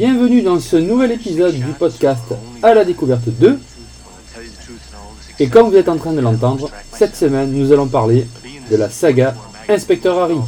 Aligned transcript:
Bienvenue 0.00 0.40
dans 0.40 0.58
ce 0.58 0.78
nouvel 0.78 1.12
épisode 1.12 1.54
du 1.56 1.72
podcast 1.78 2.24
À 2.62 2.72
la 2.72 2.86
découverte 2.86 3.28
2. 3.28 3.60
Et 5.38 5.48
comme 5.48 5.68
vous 5.68 5.76
êtes 5.76 5.90
en 5.90 5.98
train 5.98 6.14
de 6.14 6.22
l'entendre, 6.22 6.70
cette 6.90 7.14
semaine 7.14 7.52
nous 7.52 7.70
allons 7.70 7.86
parler 7.86 8.26
de 8.70 8.76
la 8.76 8.88
saga 8.88 9.34
Inspecteur 9.68 10.18
Harry. 10.18 10.38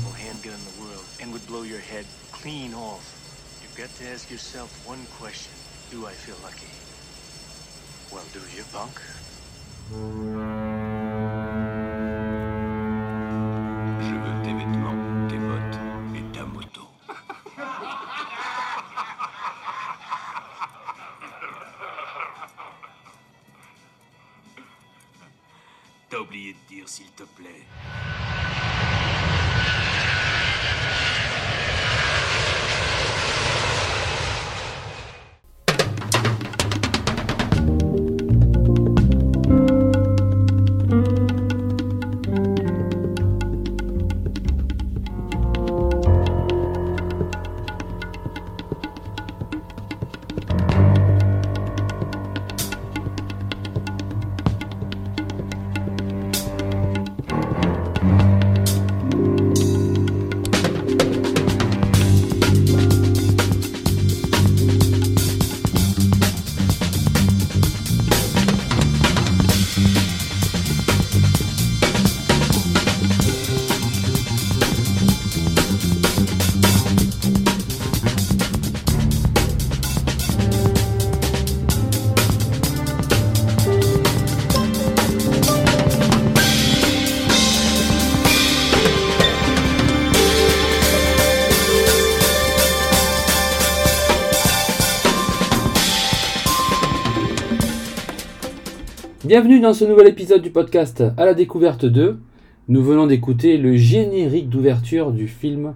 Bienvenue 99.33 99.61
dans 99.61 99.73
ce 99.73 99.87
nouvel 99.87 100.09
épisode 100.09 100.43
du 100.43 100.51
podcast 100.51 101.03
À 101.17 101.25
la 101.25 101.33
découverte 101.33 101.87
2. 101.87 102.21
Nous 102.69 102.83
venons 102.83 103.07
d'écouter 103.07 103.57
le 103.57 103.77
générique 103.77 104.51
d'ouverture 104.51 105.11
du 105.11 105.27
film 105.27 105.73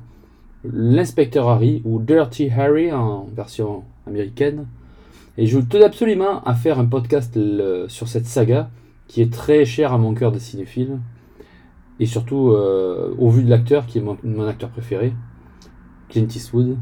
L'inspecteur 0.62 1.48
Harry 1.48 1.80
ou 1.86 1.98
Dirty 1.98 2.50
Harry 2.50 2.92
en 2.92 3.26
version 3.34 3.84
américaine. 4.06 4.66
Et 5.38 5.46
je 5.46 5.58
tenais 5.58 5.86
absolument 5.86 6.44
à 6.44 6.52
faire 6.52 6.78
un 6.78 6.84
podcast 6.84 7.38
sur 7.88 8.08
cette 8.08 8.26
saga 8.26 8.68
qui 9.08 9.22
est 9.22 9.32
très 9.32 9.64
chère 9.64 9.94
à 9.94 9.96
mon 9.96 10.12
cœur 10.12 10.32
de 10.32 10.38
cinéphile. 10.38 10.98
Et 11.98 12.04
surtout 12.04 12.50
euh, 12.50 13.14
au 13.16 13.30
vu 13.30 13.42
de 13.42 13.48
l'acteur 13.48 13.86
qui 13.86 13.96
est 13.96 14.04
mon, 14.22 14.46
acteur 14.46 14.68
préféré, 14.68 15.14
Clint 16.10 16.28
Eastwood. 16.28 16.76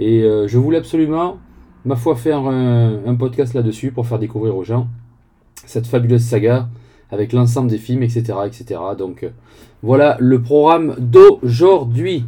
Et 0.00 0.24
euh, 0.24 0.48
je 0.48 0.58
voulais 0.58 0.78
absolument, 0.78 1.38
ma 1.84 1.94
foi, 1.94 2.16
faire 2.16 2.44
un 2.44 3.14
podcast 3.14 3.54
là-dessus 3.54 3.92
pour 3.92 4.08
faire 4.08 4.18
découvrir 4.18 4.56
aux 4.56 4.64
gens 4.64 4.88
cette 5.66 5.86
fabuleuse 5.86 6.24
saga 6.24 6.68
avec 7.10 7.32
l'ensemble 7.32 7.70
des 7.70 7.78
films, 7.78 8.02
etc. 8.02 8.38
etc. 8.46 8.80
Donc 8.96 9.22
euh, 9.22 9.30
voilà 9.82 10.16
le 10.20 10.42
programme 10.42 10.94
d'aujourd'hui. 10.98 12.24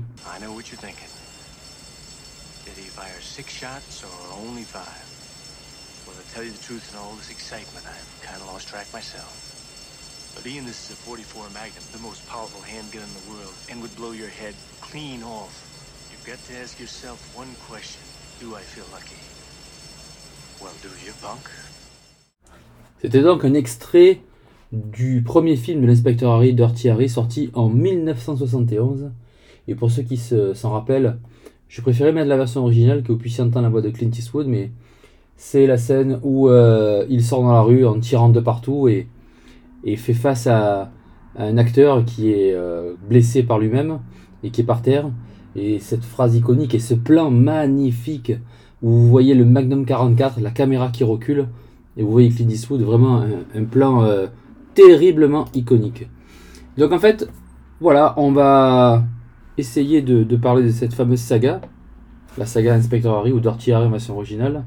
Tell 6.32 6.44
you 6.44 6.52
the 6.52 6.62
truth, 6.62 6.94
in 6.94 6.98
all 7.00 7.12
this 7.18 7.28
excitement, 7.28 7.84
I've 7.91 8.22
kind 8.22 8.41
of 8.41 8.46
lost 8.46 8.68
track 8.68 8.86
myself. 8.94 10.32
But 10.36 10.47
Ian, 10.47 10.64
this 10.64 10.86
is 10.86 10.94
a 10.94 11.02
44 11.02 11.50
Magnum, 11.50 11.82
the 11.91 11.98
most 11.98 12.22
powerful 12.28 12.62
handgun 12.62 13.02
in 13.02 13.12
the 13.18 13.26
world, 13.34 13.52
and 13.68 13.82
would 13.82 13.94
blow 13.97 14.12
your 14.12 14.28
head 14.28 14.54
clean 14.80 15.24
off. 15.24 15.50
You've 16.08 16.24
got 16.24 16.38
to 16.47 16.54
ask 16.62 16.78
yourself 16.78 17.18
one 17.36 17.50
question. 17.66 18.00
Do 18.38 18.54
I 18.54 18.62
feel 18.62 18.86
lucky? 18.94 19.18
Well, 20.62 20.72
do 20.86 20.88
you, 21.04 21.12
punk? 21.20 21.50
C'était 23.00 23.22
donc 23.22 23.44
un 23.44 23.54
extrait 23.54 24.20
du 24.72 25.22
premier 25.22 25.56
film 25.56 25.80
de 25.82 25.86
l'inspecteur 25.86 26.32
Harry, 26.32 26.52
Dirty 26.54 26.90
Harry, 26.90 27.08
sorti 27.08 27.50
en 27.54 27.68
1971. 27.68 29.10
Et 29.68 29.74
pour 29.74 29.90
ceux 29.90 30.02
qui 30.02 30.16
se- 30.16 30.54
s'en 30.54 30.70
rappellent, 30.70 31.18
je 31.68 31.80
préférais 31.80 32.12
mettre 32.12 32.28
la 32.28 32.36
version 32.36 32.62
originale 32.62 33.02
que 33.02 33.12
vous 33.12 33.18
puissiez 33.18 33.42
entendre 33.42 33.62
la 33.62 33.68
voix 33.70 33.82
de 33.82 33.90
Clint 33.90 34.10
Eastwood, 34.10 34.46
mais 34.46 34.70
c'est 35.36 35.66
la 35.66 35.78
scène 35.78 36.20
où 36.22 36.48
euh, 36.48 37.06
il 37.08 37.22
sort 37.24 37.42
dans 37.42 37.52
la 37.52 37.62
rue 37.62 37.86
en 37.86 37.98
tirant 37.98 38.28
de 38.28 38.40
partout 38.40 38.88
et, 38.88 39.06
fait 39.96 40.12
face 40.12 40.46
à, 40.46 40.92
à 41.36 41.44
un 41.44 41.56
acteur 41.56 42.04
qui 42.04 42.30
est 42.32 42.52
euh, 42.52 42.94
blessé 43.08 43.42
par 43.42 43.58
lui-même 43.58 44.00
et 44.42 44.50
qui 44.50 44.60
est 44.60 44.64
par 44.64 44.82
terre. 44.82 45.10
Et 45.56 45.78
cette 45.78 46.04
phrase 46.04 46.36
iconique 46.36 46.74
et 46.74 46.78
ce 46.78 46.94
plan 46.94 47.30
magnifique 47.30 48.32
où 48.82 48.90
vous 48.90 49.08
voyez 49.08 49.34
le 49.34 49.44
Magnum 49.44 49.84
44, 49.86 50.40
la 50.40 50.50
caméra 50.50 50.88
qui 50.90 51.04
recule, 51.04 51.48
et 52.00 52.02
vous 52.02 52.10
voyez 52.10 52.30
Clint 52.30 52.48
Eastwood, 52.48 52.80
vraiment 52.80 53.22
un, 53.54 53.64
plan 53.64 54.02
euh, 54.04 54.26
terriblement 54.72 55.44
iconique. 55.52 56.08
Donc 56.78 56.92
en 56.92 56.98
fait, 56.98 57.28
voilà, 57.78 58.14
on 58.16 58.32
va 58.32 59.04
essayer 59.58 60.00
de, 60.00 60.24
parler 60.36 60.62
de 60.62 60.70
cette 60.70 60.94
fameuse 60.94 61.20
saga, 61.20 61.60
la 62.38 62.46
saga 62.46 62.74
Inspector 62.74 63.14
Harry 63.14 63.32
ou 63.32 63.40
Dirty 63.40 63.72
Harry 63.72 63.84
en 63.84 63.90
version 63.90 64.14
originale. 64.16 64.64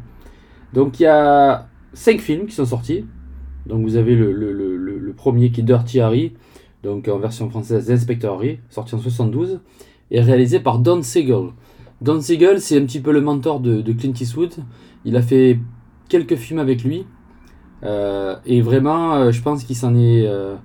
Donc 0.74 1.00
il 1.00 1.04
y 1.04 1.08
a 1.08 1.68
cinq 1.94 2.22
films 2.22 2.46
qui 2.46 2.54
sont 2.54 2.66
sortis. 2.66 3.04
Donc 3.66 3.82
vous 3.82 3.96
avez 3.96 4.16
le, 4.16 5.14
premier 5.18 5.50
qui 5.50 5.62
est 5.62 5.64
Dirty 5.64 6.02
Harry, 6.02 6.34
donc 6.84 7.08
en 7.08 7.18
version 7.18 7.50
française 7.50 7.90
Inspector 7.90 8.32
Harry, 8.36 8.60
sorti 8.70 8.94
en 8.94 9.00
72, 9.00 9.60
et 10.12 10.22
réalisé 10.22 10.60
par 10.60 10.78
Don 10.78 11.02
Siegel. 11.02 11.48
Don 12.02 12.22
Siegel, 12.22 12.62
c'est 12.62 12.80
un 12.80 12.86
petit 12.86 13.00
peu 13.00 13.12
le 13.12 13.22
mentor 13.22 13.60
de 13.60 13.92
Clint 13.92 14.14
Eastwood. 14.14 14.54
Il 15.04 15.16
a 15.18 15.24
fait 15.24 15.58
quelques 16.10 16.36
films 16.36 16.60
avec 16.60 16.84
lui. 16.84 17.08
Euh, 17.84 18.36
et 18.46 18.62
vraiment, 18.62 19.16
euh, 19.16 19.32
je 19.32 19.42
pense 19.42 19.64
qu'il 19.64 19.76
s'en 19.76 19.96
est 19.96 20.26
euh, 20.26 20.56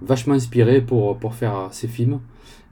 vachement 0.00 0.34
inspiré 0.34 0.80
pour, 0.80 1.18
pour 1.18 1.34
faire 1.34 1.68
ses 1.72 1.88
films. 1.88 2.20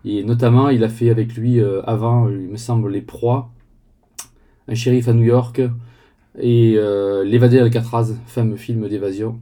Et 0.05 0.25
notamment, 0.25 0.71
il 0.71 0.83
a 0.85 0.89
fait 0.89 1.11
avec 1.11 1.35
lui 1.35 1.61
avant, 1.87 2.29
il 2.31 2.49
me 2.49 2.57
semble, 2.57 2.91
Les 2.91 3.03
Proies, 3.03 3.51
Un 4.67 4.75
shérif 4.75 5.09
à 5.09 5.13
New 5.13 5.25
York 5.25 5.61
et 6.39 6.79
L'évadé 7.25 7.59
d'Alcatraz, 7.59 8.15
fameux 8.27 8.57
film 8.57 8.89
d'évasion 8.89 9.39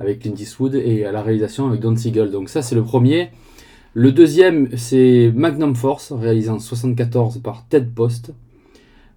avec 0.00 0.20
Clint 0.20 0.34
Eastwood 0.34 0.74
et 0.74 1.04
à 1.04 1.12
la 1.12 1.22
réalisation 1.22 1.68
avec 1.68 1.80
Don 1.80 1.94
Siegel. 1.94 2.32
Donc 2.32 2.48
ça, 2.48 2.60
c'est 2.60 2.74
le 2.74 2.82
premier. 2.82 3.30
Le 3.94 4.10
deuxième, 4.10 4.76
c'est 4.76 5.30
Magnum 5.32 5.76
Force, 5.76 6.10
réalisé 6.10 6.50
en 6.50 6.58
74 6.58 7.38
par 7.38 7.68
Ted 7.68 7.88
Post. 7.94 8.32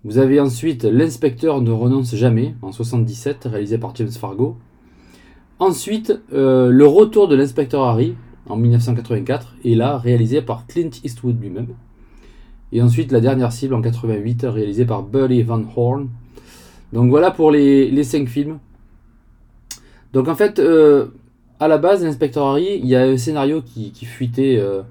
Vous 0.04 0.20
avez 0.20 0.40
ensuite 0.40 0.84
L'inspecteur 0.84 1.62
ne 1.62 1.72
renonce 1.72 2.14
jamais, 2.14 2.54
en 2.62 2.72
77, 2.72 3.46
réalisé 3.46 3.80
par 3.80 3.96
James 3.96 4.12
Fargo. 4.12 4.58
Ensuite, 5.66 6.12
euh, 6.34 6.72
Le 6.72 6.86
retour 6.86 7.30
de 7.30 7.38
l'inspecteur 7.38 7.84
Harry, 7.84 8.18
en 8.50 8.58
1984, 8.58 9.56
et 9.64 9.76
là, 9.76 9.98
réalisé 9.98 10.42
par 10.42 10.68
Clint 10.68 10.90
Eastwood 11.06 11.42
lui-même. 11.42 11.68
Et 12.74 12.82
ensuite, 12.82 13.14
La 13.14 13.22
dernière 13.22 13.54
cible, 13.54 13.74
en 13.74 13.82
88, 13.82 14.44
réalisé 14.50 14.84
par 14.84 15.04
Buddy 15.04 15.42
Van 15.42 15.64
Horn. 15.74 16.10
Donc 16.92 17.10
voilà 17.10 17.32
pour 17.32 17.50
les, 17.50 18.04
cinq 18.04 18.28
films. 18.28 18.60
Donc 20.12 20.28
en 20.28 20.36
fait, 20.36 20.60
euh, 20.60 21.06
à 21.62 21.70
la 21.70 21.78
base, 21.78 22.04
l'inspecteur 22.04 22.46
Harry, 22.46 22.82
il 22.82 22.86
y 22.86 22.98
a 22.98 23.04
un 23.04 23.16
scénario 23.16 23.62
qui, 23.62 23.94
fuitait 24.04 24.58
euh, 24.60 24.82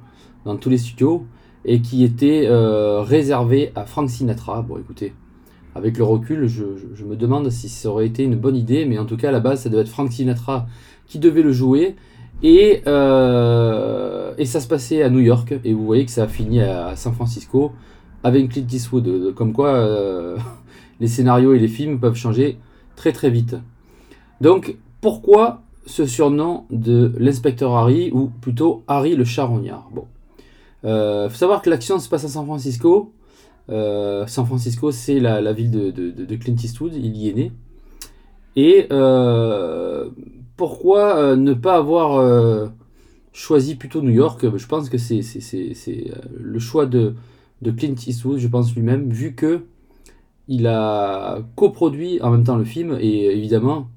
dans 0.47 0.57
tous 0.57 0.71
les 0.71 0.79
studios 0.79 1.27
et 1.67 1.83
qui 1.83 2.03
était 2.03 2.49
réservé 2.49 3.73
à 3.75 3.85
Frank 3.85 4.09
Sinatra. 4.09 4.63
Bon, 4.63 4.79
écoutez, 4.79 5.13
avec 5.75 5.97
le 5.97 6.05
recul, 6.05 6.47
je, 6.49 6.65
me 7.05 7.17
demande 7.17 7.51
si 7.51 7.69
ça 7.69 7.89
aurait 7.89 8.07
été 8.07 8.25
une 8.25 8.37
bonne 8.37 8.57
idée, 8.57 8.85
mais 8.85 8.99
en 8.99 9.07
tout 9.07 9.17
cas, 9.17 9.29
à 9.29 9.33
la 9.33 9.41
base, 9.41 9.63
ça 9.63 9.69
devait 9.69 9.83
être 9.83 9.89
Frank 9.89 10.13
Sinatra 10.13 10.67
qui 11.07 11.19
devait 11.19 11.43
le 11.43 11.53
jouer. 11.53 11.97
Et, 12.43 12.83
euh, 12.87 14.35
ça 14.45 14.61
se 14.61 14.69
passait 14.69 15.03
à 15.03 15.11
New 15.11 15.21
York, 15.21 15.55
et 15.65 15.73
vous 15.73 15.85
voyez 15.85 16.05
que 16.05 16.11
ça 16.11 16.25
a 16.25 16.29
fini 16.29 16.61
à, 16.61 16.95
San 16.97 17.15
Francisco 17.15 17.73
avec 18.23 18.51
Clint 18.51 18.67
Eastwood. 18.71 19.35
Comme 19.35 19.53
quoi, 19.53 19.75
euh, 19.75 20.37
les 21.01 21.09
scénarios 21.09 21.55
et 21.55 21.59
les 21.59 21.69
films 21.69 21.99
peuvent 22.01 22.17
changer 22.17 22.59
très 22.97 23.13
très 23.13 23.31
vite. 23.31 23.57
Donc 24.41 24.77
pourquoi 25.01 25.63
ce 25.87 26.07
surnom 26.07 26.65
de 26.71 27.13
l'inspecteur 27.19 27.75
Harry, 27.75 28.11
ou 28.13 28.31
plutôt 28.41 28.85
Harry 28.89 29.17
le 29.17 29.25
charognard? 29.25 29.89
Bon. 29.93 30.07
Euh, 30.85 31.29
faut 31.29 31.37
savoir 31.37 31.63
que 31.63 31.71
l'action 31.71 31.99
se 31.99 32.09
passe 32.09 32.25
à 32.25 32.29
San 32.29 32.45
Francisco. 32.45 33.13
Euh, 33.71 34.27
San 34.27 34.47
Francisco, 34.47 34.91
c'est 34.91 35.21
la, 35.21 35.53
ville 35.53 35.71
de, 35.71 36.37
Clint 36.37 36.57
Eastwood, 36.57 36.95
il 36.95 37.17
y 37.17 37.29
est 37.29 37.35
né. 37.35 37.53
Et 38.57 38.87
euh, 38.93 40.11
pourquoi 40.57 41.17
euh, 41.17 41.37
ne 41.37 41.55
pas 41.55 41.77
avoir 41.77 42.71
choisi 43.33 43.77
plutôt 43.77 44.03
New 44.03 44.11
York? 44.11 44.45
Je 44.57 44.67
pense 44.67 44.89
que 44.89 44.99
c'est 44.99 45.23
le 46.39 46.59
choix 46.59 46.87
de, 46.87 47.15
Clint 47.77 47.95
Eastwood, 48.07 48.39
je 48.39 48.49
pense 48.49 48.75
lui-même, 48.75 49.11
vu 49.11 49.35
que 49.35 49.65
il 50.49 50.67
a 50.67 51.41
coproduit 51.55 52.21
en 52.21 52.31
même 52.31 52.45
temps 52.45 52.57
le 52.57 52.65
film, 52.65 52.99
et 53.01 53.27
évidemment, 53.27 53.89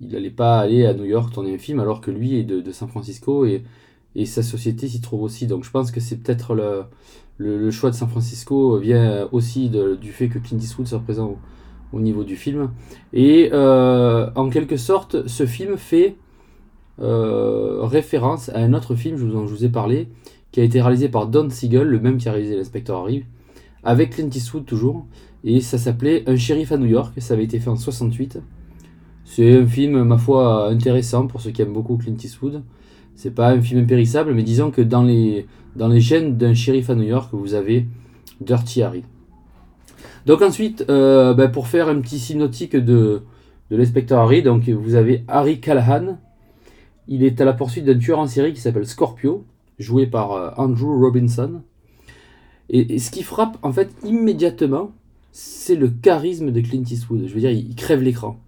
il 0.00 0.08
n'allait 0.08 0.30
pas 0.30 0.58
aller 0.58 0.84
à 0.84 0.92
New 0.92 1.04
York 1.04 1.32
tourner 1.32 1.54
un 1.54 1.58
film 1.58 1.78
alors 1.78 2.00
que 2.00 2.10
lui 2.10 2.36
est 2.36 2.42
de, 2.42 2.72
San 2.72 2.88
Francisco 2.88 3.46
et 3.46 4.26
sa 4.26 4.42
société 4.42 4.88
s'y 4.88 5.00
trouve 5.00 5.22
aussi. 5.22 5.46
Donc 5.46 5.64
je 5.64 5.70
pense 5.70 5.92
que 5.92 6.00
c'est 6.00 6.16
peut-être 6.16 6.54
le, 6.54 6.84
le, 7.38 7.70
choix 7.70 7.90
de 7.90 7.94
San 7.94 8.08
Francisco 8.08 8.78
vient 8.78 9.28
aussi 9.32 9.70
du 9.70 10.12
fait 10.12 10.28
que 10.28 10.38
Clint 10.38 10.58
Eastwood 10.58 10.86
soit 10.86 11.00
présent 11.00 11.36
au, 11.92 12.00
niveau 12.00 12.24
du 12.24 12.36
film. 12.36 12.70
Et 13.12 13.50
euh, 13.52 14.28
en 14.34 14.50
quelque 14.50 14.76
sorte, 14.76 15.26
ce 15.28 15.46
film 15.46 15.76
fait 15.76 16.16
euh, 17.00 17.80
référence 17.82 18.48
à 18.48 18.58
un 18.58 18.72
autre 18.74 18.94
film, 18.94 19.16
je 19.16 19.24
vous, 19.24 19.46
je 19.46 19.54
vous 19.54 19.64
ai 19.64 19.68
parlé, 19.68 20.08
qui 20.50 20.60
a 20.60 20.64
été 20.64 20.80
réalisé 20.80 21.08
par 21.08 21.28
Don 21.28 21.48
Siegel, 21.50 21.86
le 21.86 22.00
même 22.00 22.18
qui 22.18 22.28
a 22.28 22.32
réalisé 22.32 22.56
L'inspecteur 22.56 22.98
Harry, 22.98 23.24
avec 23.82 24.10
Clint 24.10 24.30
Eastwood 24.32 24.64
toujours. 24.64 25.06
Et 25.44 25.60
ça 25.60 25.78
s'appelait 25.78 26.28
Un 26.28 26.36
shérif 26.36 26.72
à 26.72 26.78
New 26.78 26.86
York, 26.86 27.14
ça 27.18 27.34
avait 27.34 27.44
été 27.44 27.60
fait 27.60 27.70
en 27.70 27.76
68. 27.76 28.40
C'est 29.24 29.58
un 29.58 29.66
film, 29.66 30.02
ma 30.04 30.18
foi, 30.18 30.68
intéressant 30.68 31.26
pour 31.26 31.40
ceux 31.40 31.50
qui 31.50 31.62
aiment 31.62 31.72
beaucoup 31.72 31.96
Clint 31.96 32.16
Eastwood. 32.22 32.62
C'est 33.14 33.32
pas 33.32 33.50
un 33.50 33.60
film 33.60 33.80
impérissable, 33.80 34.34
mais 34.34 34.42
disons 34.42 34.70
que 34.70 34.82
dans 34.82 35.02
les, 35.02 35.46
dans 35.76 35.88
les 35.88 36.00
gènes 36.00 36.36
d'un 36.36 36.54
shérif 36.54 36.90
à 36.90 36.94
New 36.94 37.04
York, 37.04 37.30
vous 37.32 37.54
avez 37.54 37.86
Dirty 38.40 38.82
Harry. 38.82 39.04
Donc 40.26 40.42
ensuite, 40.42 40.84
euh, 40.88 41.34
ben, 41.34 41.50
pour 41.50 41.68
faire 41.68 41.88
un 41.88 42.00
petit 42.00 42.18
synoptique 42.18 42.76
de, 42.76 43.22
l'inspecteur 43.70 44.20
Harry, 44.20 44.42
donc 44.42 44.68
vous 44.68 44.94
avez 44.94 45.24
Harry 45.28 45.60
Callahan. 45.60 46.18
Il 47.08 47.22
est 47.22 47.40
à 47.40 47.44
la 47.44 47.52
poursuite 47.52 47.84
d'un 47.84 47.98
tueur 47.98 48.18
en 48.18 48.26
série 48.26 48.54
qui 48.54 48.60
s'appelle 48.60 48.86
Scorpio, 48.86 49.44
joué 49.78 50.06
par 50.06 50.32
euh, 50.32 50.50
Andrew 50.56 50.98
Robinson. 50.98 51.62
Et, 52.70 52.98
ce 52.98 53.10
qui 53.10 53.22
frappe 53.22 53.58
en 53.62 53.72
fait 53.72 53.90
immédiatement, 54.04 54.92
c'est 55.32 55.74
le 55.74 55.88
charisme 55.88 56.50
de 56.52 56.60
Clint 56.60 56.84
Eastwood. 56.88 57.26
Je 57.26 57.34
veux 57.34 57.40
dire, 57.40 57.50
il 57.50 57.74
crève 57.74 58.00
l'écran. 58.00 58.38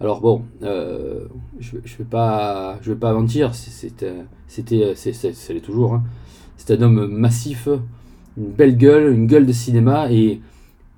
Alors 0.00 0.20
bon, 0.20 0.44
euh, 0.62 1.26
je 1.58 1.76
ne 1.76 1.80
vais, 1.80 2.04
pas, 2.04 2.78
je 2.82 2.92
vais 2.92 2.98
pas 2.98 3.12
mentir, 3.14 3.54
c'était, 3.54 4.12
c'était, 4.46 4.94
c'est 4.94 5.60
toujours. 5.60 5.94
Hein. 5.94 6.04
C'est 6.56 6.72
un 6.72 6.82
homme 6.82 7.06
massif, 7.06 7.68
une 8.36 8.50
belle 8.50 8.76
gueule, 8.76 9.12
une 9.12 9.26
gueule 9.26 9.46
de 9.46 9.52
cinéma 9.52 10.10
et 10.10 10.40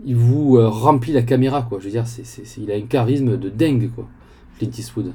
il 0.04 0.16
vous 0.16 0.56
euh, 0.56 0.68
remplit 0.68 1.12
la 1.12 1.22
caméra 1.22 1.62
quoi. 1.62 1.78
Je 1.80 1.86
veux 1.86 1.90
dire, 1.90 2.04
il 2.58 2.70
a 2.70 2.74
un 2.74 2.82
charisme 2.82 3.36
de 3.36 3.48
dingue 3.48 3.90
quoi, 3.94 4.08
Clint 4.58 4.70
Eastwood. 4.76 5.12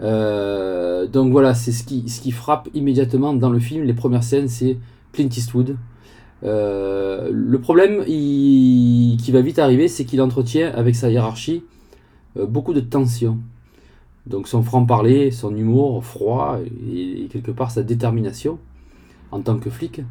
Euh, 0.00 1.06
donc 1.06 1.32
voilà, 1.32 1.54
c'est 1.54 1.72
ce 1.72 1.84
qui, 1.84 2.30
frappe 2.30 2.68
immédiatement 2.74 3.32
dans 3.32 3.50
le 3.50 3.58
film. 3.58 3.84
Les 3.84 3.94
premières 3.94 4.24
scènes, 4.24 4.48
c'est 4.48 4.78
Clint 5.12 5.28
Eastwood. 5.28 5.76
le 6.42 7.56
problème 7.56 8.04
qui 8.04 9.30
va 9.32 9.40
vite 9.40 9.58
arriver, 9.58 9.88
c'est 9.88 10.04
qu'il 10.04 10.20
entretient 10.20 10.72
avec 10.74 10.94
sa 10.94 11.10
hiérarchie 11.10 11.62
euh, 12.36 12.46
beaucoup 12.46 12.74
de 12.74 12.80
tension. 12.80 13.38
Donc 14.26 14.48
son 14.48 14.62
franc-parler, 14.62 15.30
son 15.30 15.54
humour 15.56 16.04
froid 16.04 16.58
et, 16.92 17.28
quelque 17.30 17.52
part 17.52 17.70
sa 17.70 17.82
détermination 17.82 18.58
en 19.36 19.40
tant 19.42 19.58
que 19.58 19.70
flic 19.70 20.02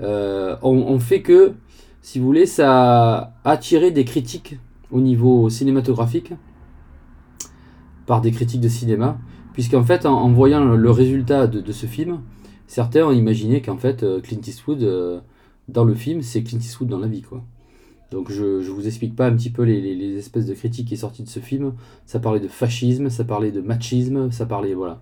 euh, 0.00 0.56
on, 0.62 0.98
fait 0.98 1.22
que, 1.22 1.54
si 2.02 2.18
vous 2.18 2.26
voulez, 2.26 2.46
ça 2.46 3.16
a 3.18 3.32
attiré 3.44 3.90
des 3.90 4.04
critiques 4.04 4.58
au 4.90 5.00
niveau 5.00 5.48
cinématographique 5.48 6.32
par 8.04 8.20
des 8.20 8.30
critiques 8.30 8.60
de 8.60 8.68
cinéma, 8.68 9.18
puisqu'en 9.54 9.84
fait, 9.84 10.04
en, 10.04 10.30
voyant 10.30 10.64
le, 10.64 10.90
résultat 10.90 11.46
de, 11.46 11.72
ce 11.72 11.86
film, 11.86 12.20
certains 12.66 13.04
ont 13.06 13.12
imaginé 13.12 13.62
qu'en 13.62 13.78
fait, 13.78 14.02
euh, 14.02 14.20
Clint 14.20 14.40
Eastwood, 14.46 15.22
dans 15.68 15.84
le 15.84 15.94
film, 15.94 16.20
c'est 16.20 16.42
Clint 16.42 16.58
Eastwood 16.58 16.88
dans 16.88 16.98
la 16.98 17.08
vie, 17.08 17.22
quoi. 17.22 17.42
Donc 18.10 18.30
je 18.30 18.44
ne 18.44 18.70
vous 18.70 18.86
explique 18.86 19.16
pas 19.16 19.26
un 19.26 19.34
petit 19.34 19.50
peu 19.50 19.62
les, 19.62 20.16
espèces 20.16 20.46
de 20.46 20.54
critiques 20.54 20.88
qui 20.88 20.94
est 20.94 20.98
sorties 20.98 21.24
de 21.24 21.28
ce 21.28 21.40
film. 21.40 21.72
Ça 22.06 22.20
parlait 22.20 22.40
de 22.40 22.48
fascisme, 22.48 23.10
ça 23.10 23.24
parlait 23.24 23.50
de 23.50 23.60
machisme, 23.60 24.30
ça 24.30 24.46
parlait... 24.46 24.74
Voilà. 24.74 25.00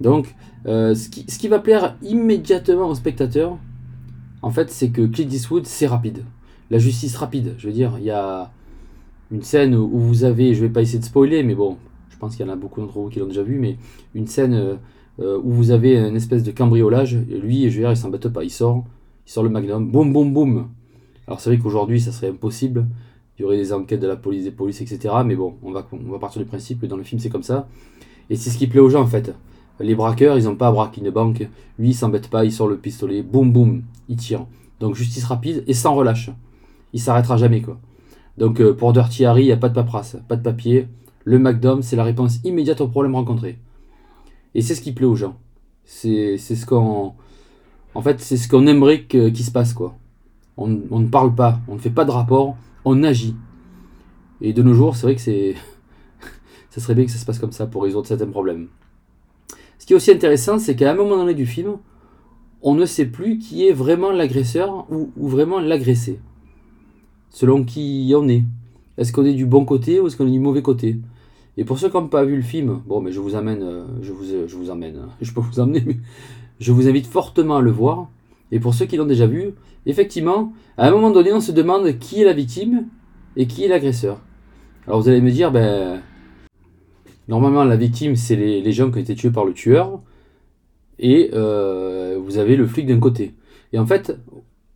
Donc 0.00 0.34
euh, 0.66 0.94
ce, 0.94 1.08
qui, 1.08 1.48
va 1.48 1.58
plaire 1.58 1.96
immédiatement 2.02 2.88
au 2.88 2.94
spectateur, 2.94 3.58
en 4.42 4.50
fait, 4.50 4.70
c'est 4.70 4.90
que 4.90 5.06
Clint 5.06 5.28
Eastwood, 5.28 5.66
c'est 5.66 5.86
rapide. 5.86 6.24
La 6.70 6.78
justice 6.78 7.16
rapide. 7.16 7.54
Je 7.58 7.68
veux 7.68 7.72
dire, 7.72 7.96
il 7.98 8.04
y 8.04 8.10
a 8.10 8.50
une 9.30 9.42
scène 9.42 9.74
où 9.74 9.98
vous 9.98 10.24
avez, 10.24 10.54
je 10.54 10.60
vais 10.60 10.68
pas 10.68 10.82
essayer 10.82 10.98
de 10.98 11.04
spoiler, 11.04 11.42
mais 11.42 11.54
bon, 11.54 11.78
je 12.10 12.16
pense 12.16 12.36
qu'il 12.36 12.46
y 12.46 12.48
en 12.48 12.52
a 12.52 12.56
beaucoup 12.56 12.80
d'entre 12.80 12.98
vous 12.98 13.08
qui 13.08 13.18
l'ont 13.18 13.26
déjà 13.26 13.42
vu, 13.42 13.58
mais 13.58 13.76
une 14.14 14.26
scène 14.26 14.78
euh, 15.18 15.40
où 15.42 15.50
vous 15.50 15.70
avez 15.70 15.96
une 15.96 16.16
espèce 16.16 16.42
de 16.42 16.50
cambriolage, 16.52 17.16
lui, 17.16 17.70
je 17.70 17.76
veux 17.76 17.82
dire, 17.82 17.90
il 17.90 17.96
s'embête 17.96 18.28
pas, 18.28 18.44
il 18.44 18.50
sort, 18.50 18.84
il 19.26 19.30
sort 19.30 19.42
le 19.42 19.50
magnum, 19.50 19.90
boum 19.90 20.12
boum 20.12 20.32
boum, 20.32 20.68
alors 21.26 21.40
c'est 21.40 21.50
vrai 21.50 21.58
qu'aujourd'hui 21.58 22.00
ça 22.00 22.12
serait 22.12 22.28
impossible, 22.28 22.86
il 23.38 23.42
y 23.42 23.44
aurait 23.44 23.56
des 23.56 23.72
enquêtes 23.72 24.00
de 24.00 24.06
la 24.06 24.16
police, 24.16 24.44
des 24.44 24.50
polices, 24.50 24.80
etc. 24.80 25.14
Mais 25.24 25.34
bon, 25.34 25.56
on 25.62 25.72
va 25.72 25.82
partir 26.20 26.40
du 26.40 26.46
principe 26.46 26.80
que 26.80 26.86
dans 26.86 26.96
le 26.96 27.02
film 27.02 27.20
c'est 27.20 27.28
comme 27.28 27.42
ça. 27.42 27.68
Et 28.30 28.36
c'est 28.36 28.50
ce 28.50 28.58
qui 28.58 28.66
plaît 28.66 28.80
aux 28.80 28.88
gens 28.88 29.02
en 29.02 29.06
fait. 29.06 29.34
Les 29.80 29.94
braqueurs, 29.94 30.38
ils 30.38 30.44
n'ont 30.44 30.56
pas 30.56 30.68
à 30.68 30.72
braquer 30.72 31.00
une 31.00 31.10
banque. 31.10 31.48
Lui, 31.78 31.90
il 31.90 31.94
s'embête 31.94 32.28
pas, 32.28 32.44
il 32.44 32.52
sort 32.52 32.68
le 32.68 32.76
pistolet, 32.76 33.22
boum 33.22 33.52
boum, 33.52 33.82
il 34.08 34.16
tire. 34.16 34.46
Donc 34.80 34.94
justice 34.94 35.24
rapide 35.24 35.64
et 35.66 35.74
sans 35.74 35.94
relâche. 35.94 36.30
Il 36.92 37.00
s'arrêtera 37.00 37.36
jamais 37.36 37.60
quoi. 37.60 37.78
Donc 38.38 38.60
euh, 38.60 38.74
pour 38.74 38.92
Dirty 38.92 39.24
Harry, 39.24 39.42
il 39.42 39.46
n'y 39.46 39.52
a 39.52 39.56
pas 39.56 39.68
de 39.68 39.74
paperasse, 39.74 40.16
pas 40.28 40.36
de 40.36 40.42
papier. 40.42 40.88
Le 41.24 41.38
McDom, 41.38 41.82
c'est 41.82 41.96
la 41.96 42.04
réponse 42.04 42.38
immédiate 42.44 42.80
au 42.80 42.88
problème 42.88 43.14
rencontré. 43.14 43.58
Et 44.54 44.62
c'est 44.62 44.74
ce 44.74 44.80
qui 44.80 44.92
plaît 44.92 45.06
aux 45.06 45.16
gens. 45.16 45.36
C'est 45.84 46.38
ce 46.38 46.66
qu'on. 46.66 47.14
En 47.94 48.02
fait, 48.02 48.20
c'est 48.20 48.36
ce 48.36 48.48
qu'on 48.48 48.66
aimerait 48.66 49.04
qu'il 49.04 49.44
se 49.44 49.50
passe 49.50 49.72
quoi 49.72 49.96
on, 50.56 50.68
ne 50.68 51.08
parle 51.08 51.34
pas, 51.34 51.60
on 51.68 51.74
ne 51.74 51.80
fait 51.80 51.90
pas 51.90 52.04
de 52.04 52.10
rapport, 52.10 52.56
on 52.84 53.02
agit. 53.02 53.36
Et 54.40 54.52
de 54.52 54.62
nos 54.62 54.74
jours, 54.74 54.96
c'est 54.96 55.02
vrai 55.02 55.14
que 55.14 55.20
c'est. 55.20 55.54
ça 56.70 56.80
serait 56.80 56.94
bien 56.94 57.04
que 57.04 57.10
ça 57.10 57.18
se 57.18 57.24
passe 57.24 57.38
comme 57.38 57.52
ça 57.52 57.66
pour 57.66 57.82
résoudre 57.82 58.06
certains 58.06 58.26
problèmes. 58.26 58.68
Ce 59.86 59.88
qui 59.88 59.92
est 59.92 59.98
aussi 59.98 60.10
intéressant, 60.10 60.58
c'est 60.58 60.74
qu'à 60.74 60.90
un 60.90 60.96
moment 60.96 61.16
donné 61.16 61.32
du 61.32 61.46
film, 61.46 61.76
on 62.60 62.74
ne 62.74 62.86
sait 62.86 63.06
plus 63.06 63.38
qui 63.38 63.68
est 63.68 63.72
vraiment 63.72 64.10
l'agresseur 64.10 64.84
ou, 64.90 65.28
vraiment 65.28 65.60
l'agressé. 65.60 66.18
Selon 67.30 67.62
qui 67.62 68.12
on 68.16 68.26
est. 68.26 68.42
Est-ce 68.98 69.12
qu'on 69.12 69.24
est 69.24 69.32
du 69.32 69.46
bon 69.46 69.64
côté 69.64 70.00
ou 70.00 70.08
est-ce 70.08 70.16
qu'on 70.16 70.26
est 70.26 70.32
du 70.32 70.40
mauvais 70.40 70.60
côté? 70.60 70.98
Et 71.56 71.64
pour 71.64 71.78
ceux 71.78 71.88
qui 71.88 71.96
n'ont 71.96 72.08
pas 72.08 72.24
vu 72.24 72.34
le 72.34 72.42
film, 72.42 72.80
bon, 72.84 73.00
mais 73.00 73.12
je 73.12 73.20
vous 73.20 73.36
amène, 73.36 73.62
euh, 73.62 73.84
je 74.02 74.10
vous, 74.10 74.24
je 74.24 74.56
vous 74.56 74.70
emmène, 74.70 75.02
je 75.20 75.32
peux 75.32 75.40
vous 75.40 75.60
emmener, 75.60 75.84
mais 75.86 75.98
je 76.58 76.72
vous 76.72 76.88
invite 76.88 77.06
fortement 77.06 77.58
à 77.58 77.60
le 77.60 77.70
voir. 77.70 78.08
Et 78.50 78.58
pour 78.58 78.74
ceux 78.74 78.86
qui 78.86 78.96
l'ont 78.96 79.06
déjà 79.06 79.28
vu, 79.28 79.52
effectivement, 79.86 80.52
à 80.78 80.88
un 80.88 80.90
moment 80.90 81.12
donné, 81.12 81.32
on 81.32 81.40
se 81.40 81.52
demande 81.52 81.96
qui 82.00 82.22
est 82.22 82.24
la 82.24 82.32
victime 82.32 82.88
et 83.36 83.46
qui 83.46 83.62
est 83.62 83.68
l'agresseur. 83.68 84.18
Alors 84.88 85.00
vous 85.00 85.08
allez 85.08 85.20
me 85.20 85.30
dire, 85.30 85.52
ben, 85.52 86.02
normalement 87.28 87.64
la 87.64 87.76
victime, 87.76 88.16
c'est 88.16 88.36
les, 88.36 88.72
gens 88.72 88.90
qui 88.90 88.98
ont 88.98 89.00
été 89.00 89.14
tués 89.14 89.30
par 89.30 89.44
le 89.44 89.52
tueur, 89.52 90.00
et 90.98 91.30
euh, 91.34 92.18
vous 92.22 92.38
avez 92.38 92.56
le 92.56 92.66
flic 92.66 92.86
d'un 92.86 93.00
côté. 93.00 93.34
Et 93.72 93.78
en 93.78 93.86
fait, 93.86 94.16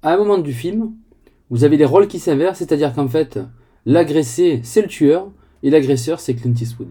à 0.03 0.15
un 0.15 0.17
moment 0.17 0.39
du 0.39 0.53
film, 0.53 0.93
vous 1.51 1.65
avez 1.65 1.77
les 1.77 1.85
rôles 1.85 2.07
qui 2.07 2.19
s'inversent, 2.19 2.59
c'est-à-dire 2.59 2.95
qu'en 2.95 3.09
fait, 3.09 3.39
l'agressé, 3.87 4.61
c'est 4.63 4.83
le 4.83 4.89
tueur, 4.89 5.29
et 5.63 5.71
l'agresseur, 5.71 6.21
c'est 6.21 6.35
Clint 6.35 6.55
Eastwood. 6.55 6.89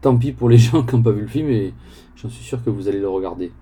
Tant 0.00 0.16
pis 0.16 0.32
pour 0.32 0.48
les 0.48 0.58
gens 0.58 0.82
qui 0.82 0.96
n'ont 0.96 1.02
pas 1.02 1.12
vu 1.12 1.22
le 1.22 1.28
film, 1.28 1.48
et 1.50 1.72
j'en 2.16 2.28
suis 2.28 2.44
sûr 2.44 2.62
que 2.62 2.70
vous 2.70 2.88
allez 2.88 3.00
le 3.00 3.08
regarder. 3.08 3.52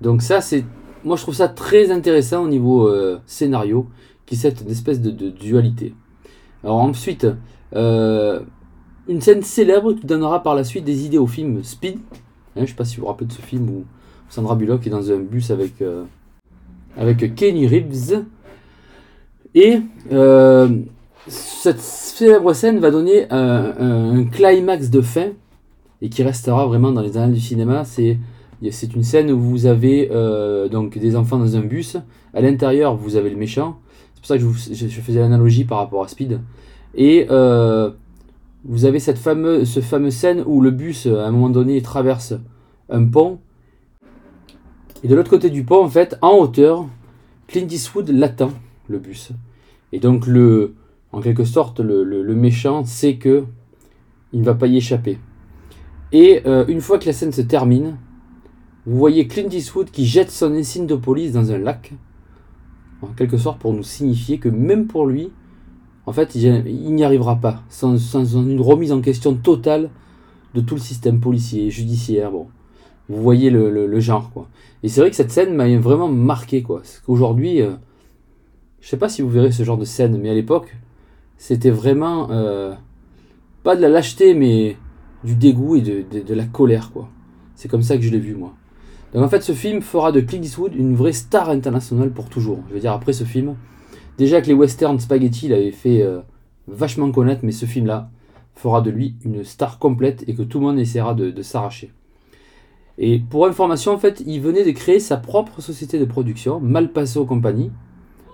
Donc 0.00 0.22
ça, 0.22 0.40
c'est 0.40 0.64
moi 1.06 1.16
je 1.16 1.22
trouve 1.22 1.34
ça 1.34 1.48
très 1.48 1.90
intéressant 1.90 2.44
au 2.44 2.48
niveau 2.48 2.88
euh, 2.88 3.20
scénario, 3.26 3.88
qui 4.26 4.34
est 4.34 4.38
cette 4.38 4.68
espèce 4.68 5.00
de, 5.00 5.30
dualité. 5.30 5.94
Alors 6.64 6.78
ensuite, 6.78 7.26
euh, 7.74 8.40
une 9.08 9.20
scène 9.20 9.42
célèbre 9.42 9.92
qui 9.92 10.06
donnera 10.06 10.42
par 10.42 10.54
la 10.54 10.64
suite 10.64 10.84
des 10.84 11.04
idées 11.04 11.18
au 11.18 11.26
film 11.26 11.62
Speed. 11.62 11.96
Hein, 11.96 11.98
je 12.56 12.60
ne 12.62 12.66
sais 12.66 12.74
pas 12.74 12.84
si 12.84 12.96
vous 12.96 13.02
vous 13.02 13.08
rappelez 13.08 13.26
de 13.26 13.32
ce 13.32 13.42
film 13.42 13.68
où 13.68 13.84
Sandra 14.28 14.54
Bullock 14.54 14.86
est 14.86 14.90
dans 14.90 15.10
un 15.12 15.18
bus 15.18 15.50
avec, 15.50 15.80
euh, 15.82 16.04
Kenny 17.36 17.66
Reeves. 17.66 18.24
Et 19.54 19.80
cette 21.28 21.80
célèbre 21.80 22.52
scène 22.52 22.78
va 22.78 22.90
donner 22.90 23.26
un, 23.30 24.24
climax 24.24 24.90
de 24.90 25.00
fin 25.00 25.28
et 26.02 26.08
qui 26.08 26.22
restera 26.22 26.66
vraiment 26.66 26.92
dans 26.92 27.00
les 27.00 27.16
annales 27.16 27.32
du 27.32 27.40
cinéma. 27.40 27.84
C'est 27.84 28.18
une 28.94 29.02
scène 29.02 29.30
où 29.30 29.40
vous 29.40 29.66
avez 29.66 30.10
euh, 30.12 30.68
donc 30.68 30.98
des 30.98 31.16
enfants 31.16 31.38
dans 31.38 31.56
un 31.56 31.60
bus. 31.60 31.96
À 32.34 32.40
l'intérieur, 32.40 32.96
vous 32.96 33.16
avez 33.16 33.30
le 33.30 33.36
méchant. 33.36 33.78
C'est 34.14 34.20
pour 34.20 34.26
ça 34.28 34.38
que 34.38 34.74
je, 34.74 35.00
faisais 35.00 35.20
l'analogie 35.20 35.64
par 35.64 35.78
rapport 35.78 36.04
à 36.04 36.08
Speed. 36.08 36.40
Et 36.94 37.26
euh, 37.30 37.90
vous 38.68 38.84
avez 38.84 38.98
cette 38.98 39.18
fameuse, 39.18 39.68
ce 39.68 39.80
scène 40.10 40.42
où 40.46 40.60
le 40.60 40.70
bus, 40.70 41.06
à 41.06 41.26
un 41.26 41.30
moment 41.30 41.50
donné, 41.50 41.80
traverse 41.82 42.34
un 42.88 43.04
pont. 43.04 43.38
Et 45.02 45.08
de 45.08 45.14
l'autre 45.14 45.30
côté 45.30 45.50
du 45.50 45.64
pont, 45.64 45.84
en 45.84 45.88
fait, 45.88 46.16
en 46.22 46.36
hauteur, 46.36 46.86
Clint 47.46 47.68
Eastwood 47.68 48.10
l'attend, 48.10 48.52
le 48.88 48.98
bus. 48.98 49.30
Et 49.92 50.00
donc, 50.00 50.26
le, 50.26 50.74
en 51.12 51.20
quelque 51.20 51.44
sorte, 51.44 51.80
le 51.80 52.34
méchant 52.34 52.84
sait 52.84 53.16
que 53.16 53.44
il 54.32 54.40
ne 54.40 54.44
va 54.44 54.54
pas 54.54 54.66
y 54.66 54.76
échapper. 54.76 55.18
Et 56.12 56.42
euh, 56.46 56.64
une 56.68 56.80
fois 56.80 56.98
que 56.98 57.06
la 57.06 57.12
scène 57.12 57.32
se 57.32 57.40
termine, 57.40 57.96
vous 58.84 58.96
voyez 58.96 59.26
Clint 59.26 59.48
Eastwood 59.50 59.90
qui 59.90 60.06
jette 60.06 60.30
son 60.30 60.52
insigne 60.52 60.86
de 60.86 60.94
police 60.94 61.32
dans 61.32 61.52
un 61.52 61.58
lac, 61.58 61.94
en 63.02 63.08
quelque 63.08 63.38
sorte 63.38 63.58
pour 63.58 63.72
nous 63.72 63.82
signifier 63.82 64.38
que 64.38 64.48
même 64.48 64.86
pour 64.86 65.06
lui, 65.06 65.32
en 66.06 66.12
fait, 66.12 66.34
il, 66.36 66.94
n'y 66.94 67.04
arrivera 67.04 67.36
pas, 67.36 67.62
sans, 67.68 67.96
une 68.14 68.60
remise 68.60 68.92
en 68.92 69.00
question 69.00 69.34
totale 69.34 69.90
de 70.54 70.60
tout 70.60 70.76
le 70.76 70.80
système 70.80 71.20
policier, 71.20 71.70
judiciaire. 71.70 72.30
Bon, 72.30 72.46
vous 73.08 73.20
voyez 73.20 73.50
le, 73.50 74.00
genre, 74.00 74.30
quoi. 74.30 74.48
Et 74.82 74.88
c'est 74.88 75.00
vrai 75.00 75.10
que 75.10 75.16
cette 75.16 75.32
scène 75.32 75.54
m'a 75.54 75.68
vraiment 75.78 76.08
marqué, 76.08 76.62
quoi. 76.62 76.78
Parce 76.78 77.02
qu'aujourd'hui, 77.04 77.60
euh, 77.60 77.72
je 78.80 78.88
sais 78.88 78.96
pas 78.96 79.08
si 79.08 79.20
vous 79.20 79.28
verrez 79.28 79.50
ce 79.50 79.64
genre 79.64 79.78
de 79.78 79.84
scène, 79.84 80.18
mais 80.18 80.30
à 80.30 80.34
l'époque, 80.34 80.76
c'était 81.38 81.70
vraiment 81.70 82.30
euh, 82.30 82.72
pas 83.64 83.74
de 83.74 83.82
la 83.82 83.88
lâcheté, 83.88 84.34
mais 84.34 84.76
du 85.24 85.34
dégoût 85.34 85.76
et 85.76 85.80
de 85.80 86.34
la 86.34 86.44
colère, 86.44 86.92
quoi. 86.92 87.08
C'est 87.56 87.68
comme 87.68 87.82
ça 87.82 87.96
que 87.96 88.02
je 88.02 88.10
l'ai 88.10 88.20
vu, 88.20 88.36
moi. 88.36 88.54
Donc 89.12 89.24
en 89.24 89.28
fait, 89.28 89.42
ce 89.42 89.52
film 89.52 89.80
fera 89.80 90.12
de 90.12 90.20
Clint 90.20 90.42
Eastwood 90.42 90.74
une 90.74 90.94
vraie 90.94 91.12
star 91.12 91.48
internationale 91.48 92.10
pour 92.10 92.28
toujours. 92.28 92.60
Je 92.68 92.74
veux 92.74 92.80
dire, 92.80 92.92
après 92.92 93.12
ce 93.12 93.24
film, 93.24 93.56
déjà 94.18 94.40
que 94.40 94.46
les 94.46 94.54
westerns 94.54 95.00
spaghetti 95.00 95.48
l'avaient 95.48 95.72
fait 95.72 96.02
euh, 96.02 96.20
vachement 96.68 97.10
connaître, 97.10 97.40
mais 97.44 97.52
ce 97.52 97.66
film-là 97.66 98.10
fera 98.54 98.80
de 98.80 98.90
lui 98.90 99.16
une 99.24 99.44
star 99.44 99.78
complète 99.78 100.24
et 100.26 100.34
que 100.34 100.42
tout 100.42 100.58
le 100.60 100.66
monde 100.66 100.78
essaiera 100.78 101.14
de, 101.14 101.42
s'arracher. 101.42 101.92
Et 102.98 103.18
pour 103.18 103.46
information, 103.46 103.92
en 103.92 103.98
fait, 103.98 104.22
il 104.26 104.40
venait 104.40 104.64
de 104.64 104.70
créer 104.70 104.98
sa 104.98 105.18
propre 105.18 105.60
société 105.60 105.98
de 105.98 106.06
production, 106.06 106.60
Malpaso 106.60 107.26
Company, 107.26 107.70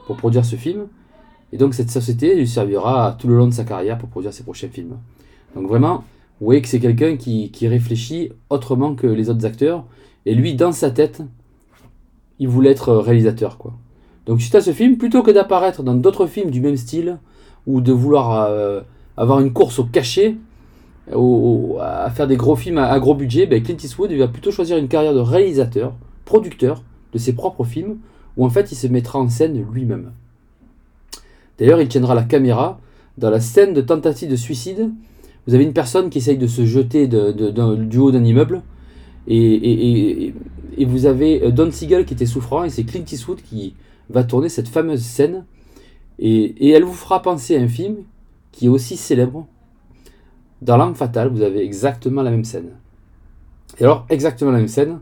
pour 0.06 0.16
produire 0.16 0.44
ce 0.44 0.54
film. 0.54 0.86
Et 1.52 1.58
donc 1.58 1.74
cette 1.74 1.90
société 1.90 2.34
lui 2.36 2.46
servira 2.46 3.16
tout 3.18 3.28
le 3.28 3.36
long 3.36 3.46
de 3.46 3.52
sa 3.52 3.64
carrière 3.64 3.98
pour 3.98 4.08
produire 4.08 4.32
ses 4.32 4.44
prochains 4.44 4.68
films. 4.68 4.98
Donc 5.54 5.66
vraiment, 5.66 6.04
vous 6.40 6.60
que 6.60 6.68
c'est 6.68 6.80
quelqu'un 6.80 7.16
qui, 7.16 7.50
qui 7.50 7.68
réfléchit 7.68 8.30
autrement 8.48 8.94
que 8.94 9.06
les 9.06 9.28
autres 9.28 9.44
acteurs. 9.44 9.84
Et 10.24 10.34
lui, 10.34 10.54
dans 10.54 10.72
sa 10.72 10.90
tête, 10.90 11.22
il 12.38 12.48
voulait 12.48 12.70
être 12.70 12.94
réalisateur. 12.94 13.58
quoi. 13.58 13.74
Donc 14.26 14.40
suite 14.40 14.54
à 14.54 14.60
ce 14.60 14.72
film, 14.72 14.96
plutôt 14.98 15.22
que 15.22 15.30
d'apparaître 15.30 15.82
dans 15.82 15.94
d'autres 15.94 16.26
films 16.26 16.50
du 16.50 16.60
même 16.60 16.76
style, 16.76 17.18
ou 17.66 17.80
de 17.80 17.92
vouloir 17.92 18.46
euh, 18.48 18.80
avoir 19.16 19.40
une 19.40 19.52
course 19.52 19.78
au 19.78 19.84
cachet, 19.84 20.36
au- 21.12 21.78
à 21.80 22.10
faire 22.10 22.26
des 22.28 22.36
gros 22.36 22.54
films 22.56 22.78
à, 22.78 22.98
gros 23.00 23.14
budget, 23.14 23.46
ben 23.46 23.62
Clint 23.62 23.76
Eastwood 23.82 24.12
va 24.12 24.28
plutôt 24.28 24.50
choisir 24.52 24.76
une 24.78 24.88
carrière 24.88 25.14
de 25.14 25.18
réalisateur, 25.20 25.94
producteur 26.24 26.82
de 27.12 27.18
ses 27.18 27.32
propres 27.34 27.64
films, 27.64 27.96
où 28.36 28.44
en 28.46 28.50
fait 28.50 28.70
il 28.72 28.76
se 28.76 28.86
mettra 28.86 29.18
en 29.18 29.28
scène 29.28 29.64
lui-même. 29.72 30.12
D'ailleurs, 31.58 31.80
il 31.80 31.88
tiendra 31.88 32.14
la 32.14 32.22
caméra 32.22 32.80
dans 33.18 33.30
la 33.30 33.40
scène 33.40 33.74
de 33.74 33.80
tentative 33.80 34.30
de 34.30 34.36
suicide. 34.36 34.90
Vous 35.46 35.54
avez 35.54 35.64
une 35.64 35.72
personne 35.72 36.08
qui 36.08 36.18
essaye 36.18 36.38
de 36.38 36.46
se 36.46 36.64
jeter 36.64 37.06
du 37.08 37.98
haut 37.98 38.10
d'un 38.12 38.24
immeuble, 38.24 38.62
et- 39.28 40.32
et 40.78 40.84
vous 40.84 41.06
avez 41.06 41.42
euh, 41.44 41.50
Don 41.50 41.70
Siegel 41.70 42.04
qui 42.06 42.14
était 42.14 42.26
souffrant, 42.26 42.64
et 42.64 42.70
c'est 42.70 42.84
Clint 42.84 43.04
Eastwood 43.10 43.40
qui 43.42 43.74
va 44.12 44.24
tourner 44.24 44.48
cette 44.48 44.68
fameuse 44.68 45.02
scène, 45.02 45.44
et, 46.18 46.70
elle 46.70 46.84
vous 46.84 46.92
fera 46.92 47.20
penser 47.22 47.56
à 47.56 47.60
un 47.60 47.68
film 47.68 47.96
qui 48.52 48.66
est 48.66 48.68
aussi 48.68 48.96
célèbre. 48.96 49.46
Dans 50.60 50.76
L'Arme 50.76 50.94
Fatale, 50.94 51.28
vous 51.28 51.42
avez 51.42 51.64
exactement 51.64 52.22
la 52.22 52.30
même 52.30 52.44
scène. 52.44 52.70
Et 53.78 53.84
alors, 53.84 54.06
exactement 54.08 54.52
la 54.52 54.58
même 54.58 54.68
scène. 54.68 55.00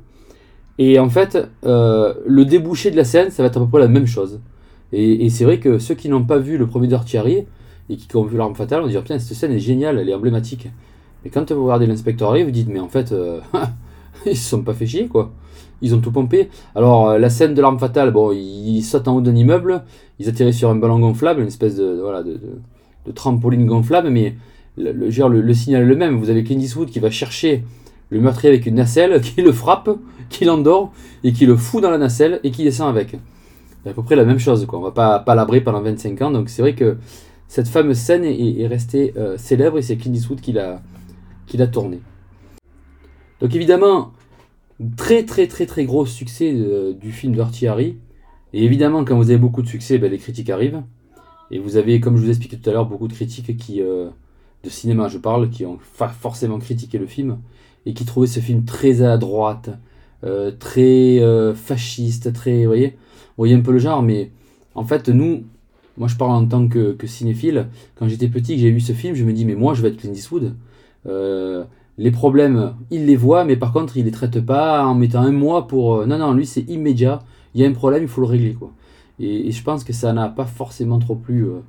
Et 0.78 0.98
en 0.98 1.10
fait, 1.10 1.36
euh, 1.66 2.14
le 2.26 2.46
débouché 2.46 2.90
de 2.90 2.96
la 2.96 3.04
scène, 3.04 3.30
ça 3.30 3.42
va 3.42 3.48
être 3.48 3.58
à 3.58 3.60
peu 3.60 3.66
près 3.66 3.80
la 3.80 3.88
même 3.88 4.06
chose. 4.06 4.40
Et, 4.92 5.28
c'est 5.28 5.44
vrai 5.44 5.60
que 5.60 5.78
ceux 5.78 5.94
qui 5.94 6.08
n'ont 6.08 6.24
pas 6.24 6.38
vu 6.38 6.56
le 6.56 6.66
premier 6.66 6.88
Harry 6.94 7.44
et 7.90 7.96
qui 7.96 8.16
ont 8.16 8.24
vu 8.24 8.38
L'Arme 8.38 8.54
Fatale, 8.54 8.80
vont 8.80 8.88
dire 8.88 9.02
Putain, 9.02 9.18
cette 9.18 9.36
scène 9.36 9.52
est 9.52 9.58
géniale, 9.58 9.98
elle 9.98 10.08
est 10.08 10.14
emblématique. 10.14 10.68
Mais 11.22 11.30
quand 11.30 11.52
vous 11.52 11.64
regardez 11.64 11.86
l'inspecteur 11.86 12.30
Harry, 12.30 12.44
vous 12.44 12.50
dites 12.50 12.68
Mais 12.68 12.80
en 12.80 12.88
fait, 12.88 13.12
euh, 13.12 13.40
ils 14.26 14.36
se 14.36 14.48
sont 14.50 14.62
pas 14.62 14.74
fait 14.74 14.86
chier, 14.86 15.06
quoi. 15.08 15.32
Ils 15.82 15.94
ont 15.94 16.00
tout 16.00 16.12
pompé. 16.12 16.48
Alors, 16.74 17.10
euh, 17.10 17.18
la 17.18 17.30
scène 17.30 17.54
de 17.54 17.62
L'Arme 17.62 17.78
Fatale, 17.78 18.10
bon, 18.12 18.32
ils 18.32 18.82
sautent 18.82 19.08
en 19.08 19.16
haut 19.16 19.20
d'un 19.20 19.34
immeuble, 19.34 19.82
ils 20.18 20.28
atterrissent 20.28 20.58
sur 20.58 20.68
un 20.70 20.76
ballon 20.76 20.98
gonflable, 20.98 21.40
une 21.40 21.46
espèce 21.48 21.76
de, 21.76 21.98
voilà, 22.02 22.22
de, 22.22 22.32
de- 23.06 23.12
trampoline 23.12 23.64
gonflable, 23.66 24.10
mais 24.10 24.34
le, 24.76 25.08
dire, 25.08 25.28
le- 25.28 25.54
signal 25.54 25.82
est 25.82 25.86
le 25.86 25.96
même. 25.96 26.16
Vous 26.18 26.28
avez 26.30 26.44
Clint 26.44 26.58
Eastwood 26.60 26.90
qui 26.90 27.00
va 27.00 27.10
chercher 27.10 27.64
le 28.10 28.20
meurtrier 28.20 28.50
avec 28.52 28.66
une 28.66 28.74
nacelle, 28.74 29.20
qui 29.22 29.40
le 29.42 29.52
frappe, 29.52 29.88
qui 30.28 30.44
l'endort, 30.44 30.92
et 31.24 31.32
qui 31.32 31.46
le 31.46 31.56
fout 31.56 31.82
dans 31.82 31.90
la 31.90 31.98
nacelle, 31.98 32.40
et 32.44 32.50
qui 32.50 32.62
descend 32.62 32.88
avec. 32.88 33.16
C'est 33.82 33.90
à 33.90 33.94
peu 33.94 34.02
près 34.02 34.16
la 34.16 34.24
même 34.26 34.38
chose, 34.38 34.66
quoi. 34.66 34.78
On 34.78 34.82
va 34.82 34.90
pas, 34.90 35.18
pas 35.18 35.34
labrer 35.34 35.62
pendant 35.62 35.80
25 35.80 36.20
ans, 36.22 36.30
donc 36.30 36.50
c'est 36.50 36.60
vrai 36.60 36.74
que 36.74 36.98
cette 37.48 37.68
fameuse 37.68 37.96
scène 37.96 38.24
est, 38.24 38.60
est 38.60 38.66
restée 38.66 39.14
euh, 39.16 39.38
célèbre, 39.38 39.78
et 39.78 39.82
c'est 39.82 39.96
Clint 39.96 40.12
Eastwood 40.12 40.40
qui 40.42 40.52
l'a 40.52 40.82
qui 41.46 41.56
l'a 41.56 41.66
tournée. 41.66 42.00
Donc 43.40 43.54
évidemment, 43.54 44.12
très 44.96 45.24
très 45.24 45.46
très 45.46 45.66
très 45.66 45.84
gros 45.84 46.06
succès 46.06 46.52
euh, 46.54 46.92
du 46.92 47.12
film 47.12 47.34
Dirty. 47.34 47.66
Et 48.52 48.64
évidemment, 48.64 49.04
quand 49.04 49.16
vous 49.16 49.30
avez 49.30 49.38
beaucoup 49.38 49.62
de 49.62 49.68
succès, 49.68 49.98
ben, 49.98 50.10
les 50.10 50.18
critiques 50.18 50.50
arrivent. 50.50 50.82
Et 51.50 51.58
vous 51.58 51.76
avez, 51.76 52.00
comme 52.00 52.16
je 52.16 52.22
vous 52.22 52.28
expliquais 52.28 52.56
tout 52.56 52.68
à 52.70 52.72
l'heure, 52.72 52.86
beaucoup 52.86 53.08
de 53.08 53.12
critiques 53.12 53.56
qui, 53.56 53.80
euh, 53.80 54.08
de 54.62 54.70
cinéma 54.70 55.08
je 55.08 55.18
parle, 55.18 55.50
qui 55.50 55.64
ont 55.64 55.78
forcément 55.80 56.58
critiqué 56.58 56.98
le 56.98 57.06
film 57.06 57.38
et 57.86 57.94
qui 57.94 58.04
trouvaient 58.04 58.26
ce 58.26 58.40
film 58.40 58.64
très 58.64 59.02
à 59.02 59.16
droite, 59.16 59.70
euh, 60.22 60.52
très 60.52 61.20
fasciste, 61.54 62.32
très, 62.32 62.62
vous 62.62 62.66
voyez, 62.66 62.88
vous 62.88 63.38
voyez 63.38 63.54
un 63.54 63.60
peu 63.60 63.72
le 63.72 63.78
genre, 63.78 64.02
mais 64.02 64.30
en 64.74 64.84
fait, 64.84 65.08
nous, 65.08 65.44
moi 65.96 66.08
je 66.08 66.16
parle 66.16 66.32
en 66.32 66.46
tant 66.46 66.68
que, 66.68 66.92
que 66.92 67.06
cinéphile, 67.06 67.68
quand 67.96 68.06
j'étais 68.06 68.28
petit, 68.28 68.54
que 68.54 68.60
j'ai 68.60 68.70
vu 68.70 68.80
ce 68.80 68.92
film, 68.92 69.14
je 69.14 69.24
me 69.24 69.32
dis, 69.32 69.44
mais 69.44 69.54
moi 69.54 69.74
je 69.74 69.82
vais 69.82 69.88
être 69.88 69.96
Clint 69.96 70.12
Eastwood. 70.12 70.54
Les 72.00 72.10
problèmes, 72.10 72.72
il 72.90 73.04
les 73.04 73.14
voit, 73.14 73.44
mais 73.44 73.56
par 73.56 73.74
contre, 73.74 73.98
il 73.98 74.06
les 74.06 74.10
traite 74.10 74.40
pas 74.40 74.86
en 74.86 74.94
mettant 74.94 75.20
un 75.20 75.32
mois 75.32 75.66
pour. 75.68 75.96
euh, 75.96 76.06
non, 76.06 76.16
non, 76.16 76.32
lui 76.32 76.46
c'est 76.46 76.62
immédiat. 76.62 77.18
Il 77.54 77.60
y 77.60 77.64
a 77.64 77.68
un 77.68 77.72
problème, 77.74 78.02
il 78.04 78.08
faut 78.08 78.22
le 78.22 78.26
régler, 78.26 78.54
quoi. 78.54 78.70
Et, 79.18 79.52
je 79.52 79.62
pense 79.62 79.84
que 79.84 79.92
ça 79.92 80.14
n'a 80.14 80.30
pas 80.30 80.46
forcément 80.46 80.98
trop 80.98 81.14
plu 81.14 81.44
euh, 81.44 81.60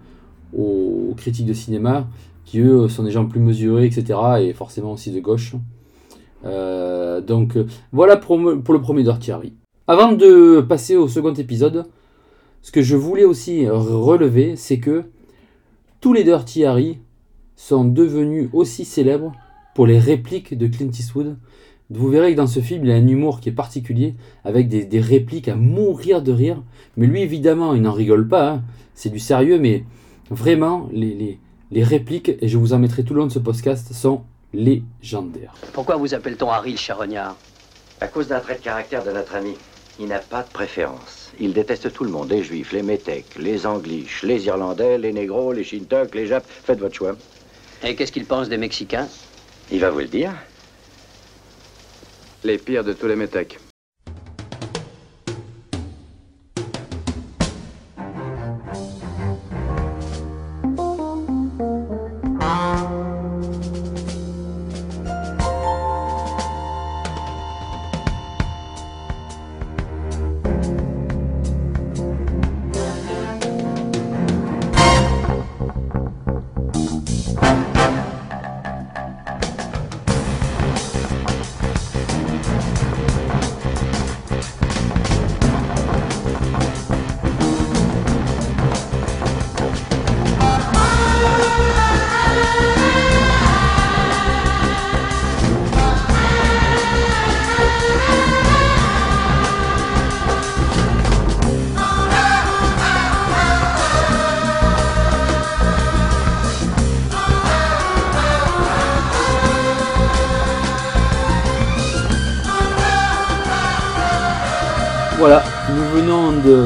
aux, 0.58 1.14
critiques 1.18 1.48
de 1.48 1.54
cinéma, 1.54 2.08
qui 2.46 2.62
eux 2.62 2.88
sont 2.88 3.04
des 3.04 3.12
gens 3.12 3.26
plus 3.26 3.42
mesurés, 3.42 3.86
etc. 3.86 4.18
Et 4.40 4.54
forcément 4.54 4.94
aussi 4.94 5.12
de 5.12 5.20
gauche. 5.20 5.56
Euh, 6.46 7.20
donc 7.20 7.58
voilà 7.92 8.16
pour, 8.16 8.38
le 8.38 8.80
premier 8.80 9.04
Dirty. 9.04 9.34
Avant 9.86 10.14
de 10.14 10.62
passer 10.62 10.96
au 10.96 11.10
second 11.10 11.34
épisode, 11.34 11.88
ce 12.62 12.72
que 12.72 12.82
je 12.82 12.96
voulais 12.96 13.26
aussi 13.26 13.68
relever, 13.68 14.56
c'est 14.56 14.80
que 14.80 15.04
tous 16.00 16.14
les 16.14 16.24
Dirty 16.24 16.64
sont 17.58 17.84
devenus 17.84 18.50
aussi 18.54 18.86
célèbres 18.86 19.34
pour 19.74 19.88
les 19.88 20.00
répliques 20.00 20.58
de 20.58 20.68
Clint 20.68 20.90
Eastwood. 20.92 21.38
Vous 21.90 22.08
verrez 22.10 22.32
que 22.32 22.38
dans 22.38 22.48
ce 22.48 22.62
film, 22.62 22.86
il 22.86 22.92
a 22.92 22.96
un 22.96 23.08
humour 23.08 23.42
qui 23.42 23.50
est 23.50 23.54
particulier, 23.54 24.16
avec 24.46 24.70
des, 24.70 24.86
des 24.86 25.01
répliques 25.01 25.48
à 25.50 25.56
mourir 25.56 26.22
de 26.22 26.32
rire. 26.32 26.62
Mais 26.98 27.06
lui, 27.08 27.22
évidemment, 27.22 27.74
il 27.74 27.82
n'en 27.82 27.92
rigole 27.92 28.28
pas. 28.28 28.50
hein. 28.50 28.63
C'est 28.96 29.10
du 29.10 29.20
sérieux, 29.20 29.60
mais 29.60 29.84
vraiment, 30.30 30.88
les, 30.94 31.13
les, 31.13 31.40
les 31.72 31.84
répliques, 31.84 32.32
et 32.40 32.48
je 32.48 32.58
vous 32.58 32.72
en 32.74 32.80
mettrai 32.80 33.04
tout 33.04 33.13
le 33.13 33.20
long 33.22 33.28
de 33.28 33.32
ce 33.32 33.40
podcast, 33.40 33.92
sont 33.94 34.22
légendaires. 34.54 35.54
Pourquoi 35.74 35.96
vous 35.98 36.13
appelle-t-on 36.13 36.50
Harry 36.50 36.72
le 36.72 36.78
charognard 36.78 37.36
À 38.00 38.08
cause 38.08 38.28
d'un 38.28 38.40
trait 38.40 38.56
de 38.56 38.62
caractère 38.62 39.04
de 39.04 39.12
notre 39.12 39.36
ami. 39.36 39.54
Il 40.00 40.08
n'a 40.08 40.20
pas 40.20 40.44
de 40.44 40.50
préférence. 40.50 41.32
Il 41.40 41.54
déteste 41.54 41.92
tout 41.94 42.04
le 42.06 42.12
monde, 42.12 42.30
les 42.32 42.44
juifs, 42.44 42.72
les 42.72 42.84
métèques, 42.84 43.36
les 43.38 43.66
angliches, 43.66 44.24
les 44.24 44.46
irlandais, 44.46 44.98
les 44.98 45.12
négros, 45.13 45.51
les 45.54 45.63
shintok, 45.63 46.16
les 46.16 46.28
japs. 46.28 46.46
Faites 46.50 46.80
votre 46.80 46.96
choix. 46.96 47.16
Et 47.84 47.96
qu'est-ce 47.96 48.12
qu'il 48.12 48.25
pense 48.25 48.48
des 48.48 48.58
Mexicains? 48.58 49.08
Il 49.72 49.80
va 49.80 49.90
vous 49.90 50.00
le 50.00 50.06
dire. 50.06 50.34
Les 52.44 52.58
pires 52.58 52.84
de 52.84 52.94
tous 52.94 53.08
les 53.08 53.16
métèques. 53.16 53.58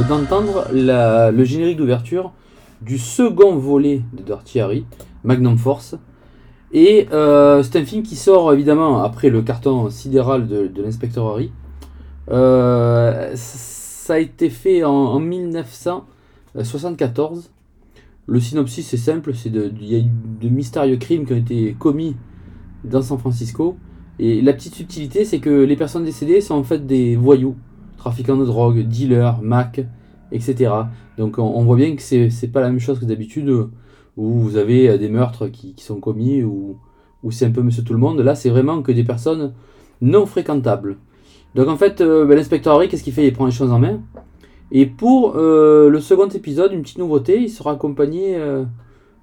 D'entendre 0.07 0.67
le 0.71 1.43
générique 1.43 1.77
d'ouverture 1.77 2.31
du 2.81 2.97
second 2.97 3.55
volet 3.55 4.01
de 4.13 4.23
Dirty 4.23 4.59
Harry, 4.59 4.85
Magnum 5.23 5.57
Force. 5.57 5.95
Et 6.71 7.07
euh, 7.11 7.61
c'est 7.63 7.79
un 7.79 7.85
film 7.85 8.03
qui 8.03 8.15
sort 8.15 8.53
évidemment 8.53 9.03
après 9.03 9.29
le 9.29 9.41
carton 9.41 9.89
sidéral 9.89 10.47
de, 10.47 10.71
l'inspecteur 10.81 11.27
Harry. 11.27 11.51
Euh, 12.29 13.31
ça 13.35 14.13
a 14.15 14.19
été 14.19 14.49
fait 14.49 14.83
en, 14.83 14.91
en 14.91 15.19
1974. 15.19 17.51
Le 18.27 18.39
synopsis 18.39 18.91
est 18.93 18.97
simple, 18.97 19.35
c'est 19.35 19.51
de, 19.51 19.71
il 19.79 19.91
y 19.91 19.95
a 19.95 19.99
eu 19.99 20.09
de 20.41 20.49
mystérieux 20.49 20.97
crimes 20.97 21.25
qui 21.25 21.33
ont 21.33 21.37
été 21.37 21.75
commis 21.77 22.15
dans 22.83 23.01
San 23.01 23.17
Francisco. 23.17 23.77
Et 24.17 24.41
la 24.41 24.53
petite 24.53 24.75
subtilité, 24.75 25.25
c'est 25.25 25.39
que 25.39 25.49
les 25.49 25.75
personnes 25.75 26.05
décédées 26.05 26.39
sont 26.41 26.55
en 26.55 26.63
fait 26.63 26.85
des 26.85 27.15
voyous, 27.15 27.55
trafiquants 28.05 28.37
de 28.37 28.45
drogue, 28.45 28.81
dealers, 28.81 29.41
Mac, 29.41 29.81
etc. 30.31 30.71
Donc 31.17 31.39
on, 31.39 31.63
voit 31.63 31.75
bien 31.75 31.95
que 31.95 32.03
c'est 32.03 32.51
pas 32.53 32.61
la 32.61 32.69
même 32.69 32.79
chose 32.79 32.99
que 32.99 33.05
d'habitude 33.05 33.49
où 34.15 34.29
vous 34.29 34.57
avez 34.57 34.89
euh, 34.89 34.97
des 34.99 35.09
meurtres 35.09 35.47
qui, 35.47 35.73
sont 35.79 35.99
commis 35.99 36.43
ou 36.43 36.77
où 37.23 37.31
c'est 37.31 37.47
un 37.47 37.51
peu 37.51 37.63
monsieur 37.63 37.83
tout 37.83 37.93
le 37.93 37.99
monde. 37.99 38.19
Là, 38.19 38.35
c'est 38.35 38.51
vraiment 38.51 38.83
que 38.83 38.91
des 38.91 39.03
personnes 39.03 39.53
non 40.01 40.27
fréquentables. 40.27 40.97
Donc 41.55 41.67
en 41.67 41.77
fait, 41.77 41.99
euh, 42.01 42.25
ben, 42.25 42.35
l'inspecteur 42.35 42.75
Harry, 42.75 42.87
qu'est-ce 42.87 43.03
qu'il 43.03 43.13
fait? 43.13 43.25
Il 43.25 43.33
prend 43.33 43.47
les 43.47 43.51
choses 43.51 43.71
en 43.71 43.79
main. 43.79 44.01
Et 44.71 44.85
pour 44.85 45.35
euh, 45.35 45.89
le 45.89 45.99
second 45.99 46.27
épisode, 46.27 46.73
une 46.73 46.83
petite 46.83 46.99
nouveauté, 46.99 47.41
il 47.41 47.49
sera 47.49 47.71
accompagné 47.71 48.37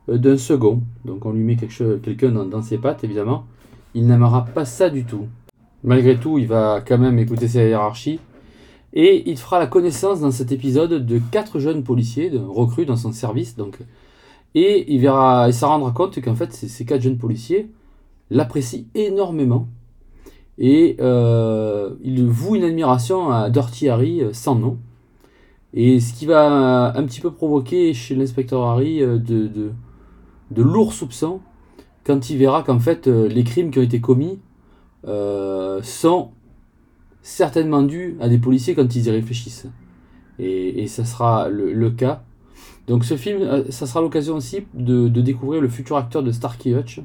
d'un 0.09 0.37
second. 0.37 0.81
Donc 1.05 1.25
on 1.25 1.31
lui 1.31 1.45
met 1.45 1.55
quelqu'un 1.57 2.31
dans, 2.31 2.47
dans 2.47 2.63
ses 2.63 2.79
pattes, 2.79 3.05
évidemment. 3.05 3.45
Il 3.95 4.09
n'aimera 4.09 4.45
pas 4.45 4.65
ça 4.65 4.91
du 4.91 5.05
tout. 5.05 5.29
Malgré 5.85 6.17
tout, 6.17 6.39
il 6.39 6.49
va 6.49 6.83
quand 6.85 6.99
même 6.99 7.21
écouter 7.21 7.47
sa 7.47 7.63
hiérarchie. 7.63 8.19
Et 8.95 9.31
il 9.31 9.39
fera 9.39 9.59
la 9.59 9.67
connaissance 9.67 10.21
dans 10.21 10.31
cet 10.31 10.53
épisode 10.53 11.07
de 11.07 11.21
quatre 11.31 11.59
jeunes 11.59 11.83
policiers, 11.83 12.31
recrues 12.35 12.85
dans 12.85 12.97
son 12.97 13.13
service. 13.13 13.57
Donc, 13.57 13.79
et 14.55 14.93
il 14.93 15.01
verra, 15.01 15.49
il 15.49 15.55
s'en 15.55 15.69
rendra 15.69 15.93
compte 15.93 16.21
qu'en 16.21 16.35
fait, 16.35 16.53
ces, 16.53 16.85
quatre 16.85 17.03
jeunes 17.03 17.19
policiers 17.19 17.71
l'apprécient 18.31 18.85
énormément. 18.95 19.67
Et 20.59 20.97
euh, 21.01 21.95
il 22.03 22.27
voue 22.27 22.57
une 22.57 22.65
admiration 22.65 23.31
à 23.31 23.49
Dirty 23.49 23.89
Harry 23.89 24.21
euh, 24.21 24.33
sans 24.33 24.55
nom. 24.55 24.79
Et 25.75 26.01
ce 26.01 26.13
qui 26.13 26.27
va 26.27 26.93
un 26.95 27.05
petit 27.05 27.21
peu 27.21 27.31
provoquer 27.31 27.95
chez 27.95 28.15
l'inspecteur 28.15 28.63
Harry 28.63 29.03
euh, 29.03 29.19
de, 29.19 29.49
de, 30.51 30.63
lourds 30.63 30.93
soupçons 30.93 31.41
quand 32.05 32.29
il 32.29 32.37
verra 32.37 32.63
qu'en 32.63 32.79
fait 32.79 33.07
euh, 33.07 33.27
les 33.27 33.43
crimes 33.43 33.71
qui 33.71 33.79
ont 33.79 33.83
été 33.83 34.01
commis 34.01 34.39
euh, 35.07 35.81
sont 35.83 36.31
certainement 37.23 37.83
dus 37.83 38.17
à 38.21 38.29
des 38.29 38.39
policiers 38.39 38.75
quand 38.75 38.95
ils 38.95 39.07
y 39.07 39.11
réfléchissent. 39.11 39.67
Et, 40.39 40.83
et 40.83 40.87
ça 40.87 41.05
sera 41.05 41.49
le, 41.49 41.73
le 41.73 41.91
cas. 41.91 42.25
Donc 42.87 43.05
ce 43.05 43.17
film, 43.17 43.43
euh, 43.43 43.65
ça 43.71 43.87
sera 43.87 44.01
l'occasion 44.01 44.37
aussi 44.37 44.65
de, 44.75 45.09
de 45.09 45.21
découvrir 45.21 45.63
le 45.63 45.69
futur 45.69 45.97
acteur 45.97 46.23
de 46.23 46.33
Starkey 46.33 46.71
Hutch, 46.71 47.01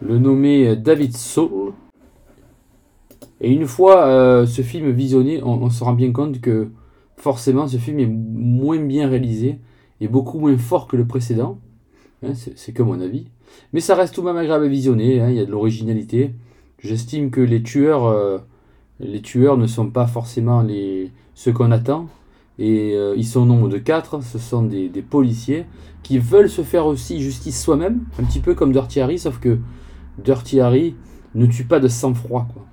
le 0.00 0.18
nommé 0.18 0.76
David 0.76 1.16
Soul. 1.16 1.72
Et 3.40 3.52
une 3.52 3.66
fois 3.66 4.06
euh, 4.06 4.46
ce 4.46 4.62
film 4.62 4.90
visionné, 4.90 5.42
on, 5.42 5.68
se 5.68 5.82
rend 5.82 5.94
bien 5.94 6.12
compte 6.12 6.40
que 6.40 6.70
forcément 7.16 7.66
ce 7.66 7.76
film 7.76 7.98
est 7.98 8.06
moins 8.06 8.78
bien 8.78 9.08
réalisé 9.08 9.58
et 10.00 10.06
beaucoup 10.06 10.38
moins 10.38 10.56
fort 10.56 10.86
que 10.86 10.96
le 10.96 11.06
précédent. 11.06 11.58
Hein, 12.24 12.34
c'est 12.34 12.56
c'est 12.56 12.72
que 12.72 12.84
mon 12.84 13.00
avis. 13.00 13.26
Mais 13.72 13.80
ça 13.80 13.96
reste 13.96 14.14
tout 14.14 14.20
de 14.20 14.26
même 14.26 14.36
agréable 14.36 14.66
à 14.66 14.68
visionner, 14.68 15.20
hein, 15.20 15.28
il 15.28 15.36
y 15.36 15.40
a 15.40 15.44
de 15.44 15.50
l'originalité. 15.50 16.30
J'estime 16.78 17.30
que 17.30 17.40
les 17.40 17.62
tueurs, 17.62 18.06
euh, 18.06 18.38
les 19.00 19.20
tueurs 19.20 19.56
ne 19.56 19.66
sont 19.66 19.90
pas 19.90 20.06
forcément 20.06 20.62
les, 20.62 21.10
ceux 21.34 21.52
qu'on 21.52 21.70
attend. 21.70 22.08
Et 22.58 22.92
euh, 22.94 23.14
ils 23.16 23.26
sont 23.26 23.40
au 23.40 23.44
nombre 23.44 23.68
de 23.68 23.78
quatre, 23.78 24.22
ce 24.22 24.38
sont 24.38 24.62
des, 24.62 24.88
policiers 25.02 25.64
qui 26.02 26.18
veulent 26.18 26.50
se 26.50 26.62
faire 26.62 26.86
aussi 26.86 27.20
justice 27.20 27.62
soi-même, 27.62 28.04
un 28.18 28.24
petit 28.24 28.40
peu 28.40 28.54
comme 28.54 28.72
Dirty 28.72 29.00
Harry, 29.00 29.18
sauf 29.18 29.38
que 29.38 29.58
Dirty 30.22 30.60
Harry 30.60 30.94
ne 31.34 31.46
tue 31.46 31.64
pas 31.64 31.80
de 31.80 31.88
sang-froid. 31.88 32.46
quoi. 32.52 32.66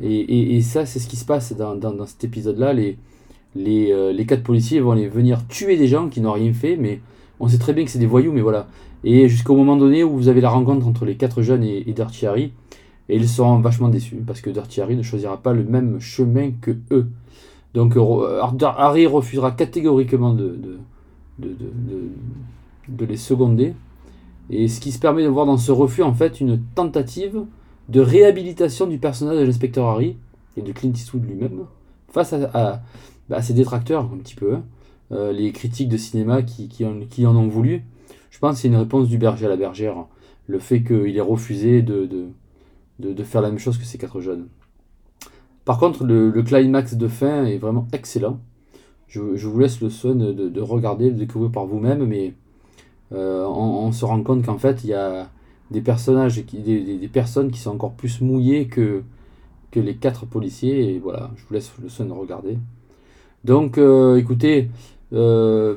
Et, 0.00 0.60
ça, 0.62 0.86
c'est 0.86 0.98
ce 0.98 1.08
qui 1.08 1.16
se 1.16 1.24
passe 1.24 1.54
dans, 1.54 2.06
cet 2.06 2.24
épisode-là. 2.24 2.72
Euh, 2.74 4.12
les 4.12 4.26
quatre 4.26 4.42
policiers 4.42 4.80
vont 4.80 4.92
aller 4.92 5.08
venir 5.08 5.46
tuer 5.48 5.76
des 5.76 5.88
gens 5.88 6.08
qui 6.08 6.20
n'ont 6.20 6.32
rien 6.32 6.52
fait, 6.52 6.76
mais 6.76 7.00
on 7.40 7.48
sait 7.48 7.58
très 7.58 7.72
bien 7.72 7.84
que 7.84 7.90
c'est 7.90 7.98
des 7.98 8.06
voyous, 8.06 8.32
mais 8.32 8.40
voilà. 8.40 8.68
Et 9.04 9.28
jusqu'au 9.28 9.56
moment 9.56 9.76
donné 9.76 10.04
où 10.04 10.16
vous 10.16 10.28
avez 10.28 10.40
la 10.40 10.50
rencontre 10.50 10.86
entre 10.86 11.04
les 11.04 11.16
quatre 11.16 11.42
jeunes 11.42 11.64
et, 11.64 11.88
et 11.88 11.92
Dirty 11.92 12.26
Harry, 12.26 12.52
et 13.08 13.16
ils 13.16 13.28
seront 13.28 13.58
vachement 13.60 13.88
déçus, 13.88 14.22
parce 14.26 14.40
que 14.40 14.50
Dirty 14.50 14.80
Harry 14.80 14.96
ne 14.96 15.02
choisira 15.02 15.38
pas 15.42 15.52
le 15.52 15.64
même 15.64 16.00
chemin 16.00 16.50
que 16.60 16.76
eux. 16.90 17.08
Donc 17.74 17.96
euh, 17.96 18.40
Harry 18.62 19.06
refusera 19.06 19.52
catégoriquement 19.52 20.34
de, 20.34 20.78
les 22.98 23.16
seconder. 23.16 23.74
Et 24.50 24.68
ce 24.68 24.80
qui 24.80 24.92
se 24.92 24.98
permet 24.98 25.22
de 25.22 25.28
voir 25.28 25.46
dans 25.46 25.58
ce 25.58 25.72
refus, 25.72 26.02
en 26.02 26.14
fait, 26.14 26.40
une 26.40 26.60
tentative 26.74 27.44
de 27.88 28.00
réhabilitation 28.00 28.86
du 28.86 28.98
personnage 28.98 29.38
de 29.38 29.44
l'inspecteur 29.44 29.86
Harry 29.86 30.16
et 30.56 30.62
de 30.62 30.72
Clint 30.72 30.92
Eastwood 30.92 31.24
lui-même 31.24 31.60
face 32.10 32.32
à, 32.32 32.82
bah, 33.28 33.42
ses 33.42 33.54
détracteurs, 33.54 34.04
un 34.12 34.16
petit 34.18 34.34
peu, 34.34 34.54
hein. 34.54 34.62
Euh, 35.10 35.32
les 35.32 35.52
critiques 35.52 35.88
de 35.88 35.96
cinéma 35.96 36.42
qui, 36.42 36.84
en, 36.84 37.36
ont 37.36 37.48
voulu. 37.48 37.82
Je 38.30 38.38
pense 38.38 38.56
que 38.56 38.60
c'est 38.60 38.68
une 38.68 38.76
réponse 38.76 39.08
du 39.08 39.16
berger 39.16 39.46
à 39.46 39.48
la 39.48 39.56
bergère. 39.56 40.04
Le 40.46 40.58
fait 40.58 40.82
qu'il 40.82 41.16
ait 41.16 41.20
refusé 41.20 41.80
de, 41.80 42.28
de, 42.98 43.22
faire 43.22 43.40
la 43.40 43.48
même 43.50 43.58
chose 43.58 43.78
que 43.78 43.84
ces 43.84 43.98
quatre 43.98 44.20
jeunes. 44.20 44.48
Par 45.64 45.78
contre, 45.78 46.04
le, 46.04 46.30
climax 46.42 46.94
de 46.94 47.08
fin 47.08 47.44
est 47.44 47.58
vraiment 47.58 47.86
excellent. 47.92 48.40
Je, 49.06 49.20
vous 49.20 49.58
laisse 49.58 49.80
le 49.80 49.90
soin 49.90 50.14
de, 50.14 50.32
de- 50.32 50.48
de 50.48 50.60
regarder, 50.60 51.10
de 51.10 51.16
découvrir 51.16 51.50
par 51.50 51.66
vous-même, 51.66 52.04
mais 52.04 52.34
euh, 53.12 53.44
on, 53.46 53.90
se 53.92 54.04
rend 54.04 54.22
compte 54.22 54.44
qu'en 54.44 54.58
fait, 54.58 54.84
il 54.84 54.90
y 54.90 54.94
a 54.94 55.28
des 55.70 55.80
personnages, 55.80 56.42
des, 56.44 57.10
personnes 57.12 57.50
qui 57.50 57.58
sont 57.58 57.70
encore 57.70 57.92
plus 57.92 58.20
mouillées 58.20 58.66
que, 58.66 59.02
que 59.70 59.80
les 59.80 59.96
quatre 59.96 60.26
policiers, 60.26 60.94
et 60.94 60.98
voilà, 60.98 61.30
je 61.36 61.42
vous 61.46 61.54
laisse 61.54 61.72
le 61.82 61.88
soin 61.88 62.06
de 62.06 62.12
regarder. 62.12 62.58
Donc, 63.44 63.78
euh, 63.78 64.16
écoutez, 64.16 64.68
euh, 65.12 65.76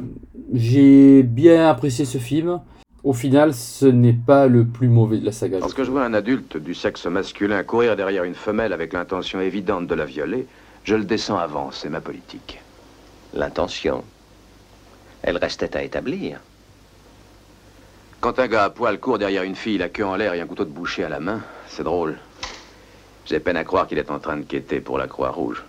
j'ai 0.53 1.23
bien 1.23 1.67
apprécié 1.67 2.05
ce 2.05 2.17
film. 2.17 2.59
Au 3.03 3.13
final, 3.13 3.55
ce 3.55 3.87
n'est 3.87 4.13
pas 4.13 4.45
le 4.45 4.63
plus 4.63 4.87
mauvais 4.87 5.17
de 5.17 5.25
la 5.25 5.31
saga. 5.31 5.59
Lorsque 5.59 5.83
je 5.83 5.89
vois 5.89 6.03
un 6.05 6.13
adulte 6.13 6.57
du 6.57 6.75
sexe 6.75 7.07
masculin 7.07 7.63
courir 7.63 7.95
derrière 7.95 8.23
une 8.23 8.35
femelle 8.35 8.73
avec 8.73 8.93
l'intention 8.93 9.41
évidente 9.41 9.87
de 9.87 9.95
la 9.95 10.05
violer, 10.05 10.45
je 10.83 10.95
le 10.95 11.03
descends 11.03 11.37
avant, 11.37 11.71
c'est 11.71 11.89
ma 11.89 11.99
politique. 11.99 12.61
L'intention. 13.33 14.03
Elle 15.23 15.37
restait 15.37 15.75
à 15.75 15.83
établir. 15.83 16.39
Quand 18.19 18.37
un 18.37 18.47
gars 18.47 18.65
à 18.65 18.69
poil 18.69 18.99
court 18.99 19.17
derrière 19.17 19.41
une 19.41 19.55
fille, 19.55 19.79
la 19.79 19.89
queue 19.89 20.05
en 20.05 20.15
l'air 20.15 20.35
et 20.35 20.41
un 20.41 20.45
couteau 20.45 20.65
de 20.65 20.69
boucher 20.69 21.03
à 21.03 21.09
la 21.09 21.19
main, 21.19 21.41
c'est 21.67 21.83
drôle. 21.83 22.17
J'ai 23.25 23.39
peine 23.39 23.57
à 23.57 23.63
croire 23.63 23.87
qu'il 23.87 23.97
est 23.97 24.11
en 24.11 24.19
train 24.19 24.37
de 24.37 24.43
quêter 24.43 24.79
pour 24.79 24.99
la 24.99 25.07
Croix-Rouge. 25.07 25.63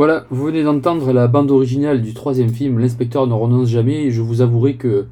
Voilà, 0.00 0.24
vous 0.30 0.46
venez 0.46 0.62
d'entendre 0.62 1.12
la 1.12 1.28
bande 1.28 1.50
originale 1.50 2.00
du 2.00 2.14
troisième 2.14 2.48
film, 2.48 2.78
L'inspecteur 2.78 3.26
ne 3.26 3.34
renonce 3.34 3.68
jamais, 3.68 4.06
et 4.06 4.10
je 4.10 4.22
vous 4.22 4.40
avouerai 4.40 4.76
que, 4.76 5.04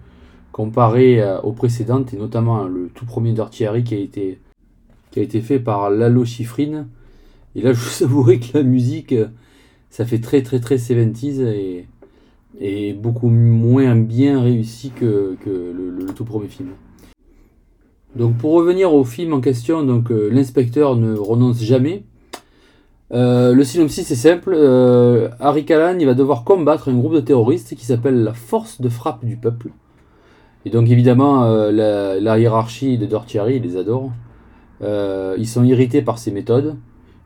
comparé 0.51 1.23
aux 1.43 1.53
précédentes, 1.53 2.15
et 2.15 2.17
notamment 2.17 2.65
le 2.65 2.89
tout 2.95 3.05
premier 3.05 3.35
Harry 3.39 3.85
qui 3.85 3.95
a 3.95 3.99
été, 3.99 5.41
fait 5.43 5.59
par 5.59 5.91
Lalo 5.91 6.25
Schifrin, 6.25 6.87
et 7.55 7.61
là 7.61 7.73
je 7.75 7.79
vous 7.79 8.05
avouerai 8.05 8.41
que 8.41 8.57
la 8.57 8.63
musique, 8.63 9.15
ça 9.91 10.07
fait 10.07 10.21
très 10.21 10.43
très 10.43 10.59
très 10.59 10.77
70s 10.77 11.85
et, 12.59 12.95
beaucoup 12.95 13.29
moins 13.29 13.95
bien 13.95 14.41
réussi 14.41 14.89
que, 14.89 15.37
le 15.45 16.07
tout 16.15 16.25
premier 16.25 16.49
film. 16.49 16.71
Donc 18.17 18.39
pour 18.39 18.53
revenir 18.53 18.95
au 18.95 19.05
film 19.05 19.35
en 19.35 19.43
question, 19.43 19.83
donc 19.83 20.11
euh, 20.11 20.31
l'inspecteur 20.33 20.97
ne 20.97 21.15
renonce 21.15 21.63
jamais. 21.63 22.05
Euh, 23.13 23.55
le 23.55 23.65
synopsis 23.65 24.11
est 24.11 24.15
simple. 24.15 24.53
euh, 24.55 25.29
Harry 25.41 25.65
Callan 25.65 25.99
il 25.99 26.05
va 26.05 26.15
devoir 26.15 26.45
combattre 26.45 26.91
un 26.91 26.95
groupe 26.95 27.15
de 27.15 27.21
terroristes 27.21 27.75
qui 27.75 27.87
s'appelle 27.87 28.23
la 28.23 28.35
Force 28.35 28.81
de 28.81 28.89
frappe 28.89 29.25
du 29.25 29.37
peuple. 29.37 29.71
Et 30.65 30.71
donc 30.71 30.91
évidemment 30.91 31.45
euh, 31.45 32.19
la, 32.21 32.39
hiérarchie 32.39 32.99
de 32.99 33.07
Dirty 33.07 33.39
Harry, 33.39 33.57
il 33.57 33.63
les 33.63 33.77
adore. 33.77 34.11
Ils 34.83 35.49
sont 35.49 35.65
irrités 35.65 36.03
par 36.03 36.19
ses 36.19 36.31
méthodes. 36.31 36.77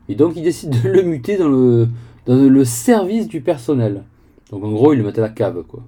Et 0.09 0.15
donc 0.15 0.33
ils 0.35 0.43
décident 0.43 0.77
de 0.83 0.89
le 0.89 1.03
muter 1.03 1.37
dans 1.37 1.49
le, 1.49 2.65
service 2.65 3.27
du 3.27 3.41
personnel. 3.41 4.03
Donc 4.51 4.63
en 4.63 4.71
gros 4.71 4.93
ils 4.93 4.97
le 4.97 5.03
mettent 5.03 5.19
à 5.19 5.23
la 5.23 5.29
cave 5.29 5.63
quoi. 5.67 5.81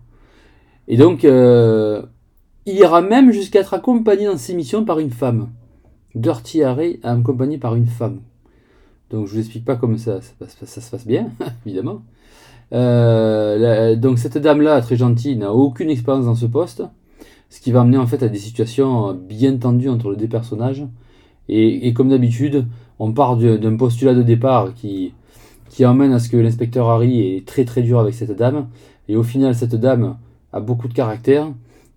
Et 0.88 0.98
donc 0.98 1.24
il 1.24 2.74
ira 2.74 3.02
même 3.02 3.32
jusqu'à 3.32 3.62
être 3.62 3.74
accompagné 3.74 4.26
dans 4.26 4.38
ses 4.38 4.56
missions 4.56 4.84
par 4.84 5.00
une 5.00 5.12
femme. 5.12 5.50
Dirty 6.16 6.64
Harry 6.64 7.00
accompagné 7.04 7.58
par 7.58 7.76
une 7.76 7.88
femme. 7.88 8.20
Donc 9.15 9.28
je 9.28 9.32
vous 9.32 9.39
explique 9.39 9.63
pas 9.63 9.78
comment 9.78 9.97
ça, 9.97 10.19
se 10.21 10.91
passe 10.91 11.08
bien, 11.08 11.30
évidemment. 11.65 12.01
Euh, 12.73 13.95
donc 13.95 14.19
cette 14.19 14.38
dame-là, 14.38 14.82
très 14.82 14.97
gentille, 14.97 15.38
n'a 15.38 15.54
aucune 15.54 15.89
expérience 15.89 16.25
dans 16.25 16.36
ce 16.36 16.45
poste, 16.45 16.84
ce 17.49 17.62
qui 17.62 17.71
va 17.71 17.80
amener 17.80 17.97
en 17.97 18.08
fait 18.08 18.21
à 18.23 18.28
des 18.28 18.38
situations 18.38 19.13
bien 19.13 19.56
tendues 19.56 19.88
entre 19.88 20.12
les 20.12 20.17
deux 20.17 20.28
personnages. 20.28 20.86
Et, 21.47 21.93
comme 21.93 22.10
d'habitude, 22.10 22.65
on 22.99 23.13
part 23.13 23.38
d'un 23.38 23.78
postulat 23.78 24.15
de 24.15 24.21
départ 24.21 24.73
qui, 24.73 25.13
qui 25.69 25.86
emmène 25.86 26.12
à 26.12 26.19
ce 26.19 26.28
que 26.28 26.36
l'inspecteur 26.36 26.89
Harry 26.89 27.21
est 27.21 27.47
très 27.47 27.63
très 27.63 27.84
dur 27.84 27.99
avec 27.99 28.15
cette 28.15 28.36
dame. 28.36 28.67
Et 29.08 29.15
au 29.15 29.23
final, 29.23 29.56
cette 29.56 29.75
dame 29.75 30.17
a 30.51 30.60
beaucoup 30.60 30.89
de 30.89 30.93
caractère, 30.93 31.47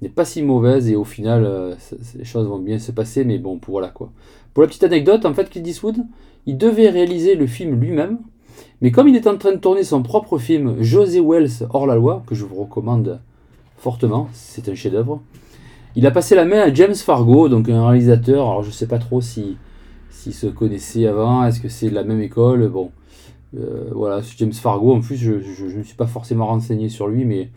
n'est 0.03 0.09
pas 0.09 0.25
si 0.25 0.43
mauvaise 0.43 0.89
et 0.89 0.95
au 0.95 1.05
final, 1.05 1.45
euh, 1.45 1.75
les 2.17 2.25
choses 2.25 2.47
vont 2.47 2.61
bien 2.61 2.79
se 2.79 2.93
passer. 2.93 3.25
Mais 3.25 3.39
bon, 3.39 3.59
pour 3.59 3.73
voilà 3.73 3.89
quoi. 3.89 4.13
Pour 4.55 4.63
la 4.63 4.69
petite 4.69 4.85
anecdote, 4.85 5.25
en 5.25 5.35
fait, 5.35 5.51
Clint 5.51 5.65
Eastwood, 5.65 5.97
il 6.49 6.57
devait 6.57 6.89
réaliser 6.89 7.35
le 7.35 7.47
film 7.47 7.79
lui-même, 7.79 8.21
mais 8.81 8.91
comme 8.91 9.07
il 9.07 9.15
est 9.15 9.27
en 9.27 9.37
train 9.37 9.53
de 9.53 9.59
tourner 9.59 9.85
son 9.85 10.03
propre 10.03 10.39
film 10.39 10.83
José 10.83 11.21
Wells 11.21 11.69
hors 11.69 11.87
la 11.87 11.95
loi, 11.95 12.23
que 12.27 12.35
je 12.35 12.47
vous 12.47 12.57
recommande 12.57 13.21
fortement, 13.77 14.31
c'est 14.33 14.67
un 14.71 14.75
chef-d'œuvre, 14.75 15.21
il 15.95 16.07
a 16.07 16.11
passé 16.11 16.35
la 16.35 16.47
main 16.47 16.61
à 16.61 16.73
James 16.73 16.95
Fargo, 16.95 17.51
donc 17.51 17.69
un 17.69 17.87
réalisateur. 17.87 18.49
Alors 18.49 18.63
je 18.63 18.71
sais 18.71 18.87
pas 18.87 18.99
trop 18.99 19.21
si 19.21 19.59
s'ils 20.09 20.33
se 20.33 20.47
connaissaient 20.47 21.07
avant, 21.07 21.45
est-ce 21.45 21.61
que 21.61 21.69
c'est 21.69 21.91
de 21.91 21.95
la 21.95 22.03
même 22.03 22.23
école, 22.23 22.67
bon. 22.69 22.93
Euh, 23.55 23.91
voilà, 23.93 24.23
James 24.39 24.53
Fargo, 24.53 24.95
en 24.95 25.01
plus 25.01 25.17
je 25.17 25.33
ne 25.33 25.79
me 25.79 25.83
suis 25.83 25.97
pas 25.97 26.07
forcément 26.07 26.47
renseigné 26.47 26.89
sur 26.89 27.09
lui, 27.09 27.27
mais 27.27 27.51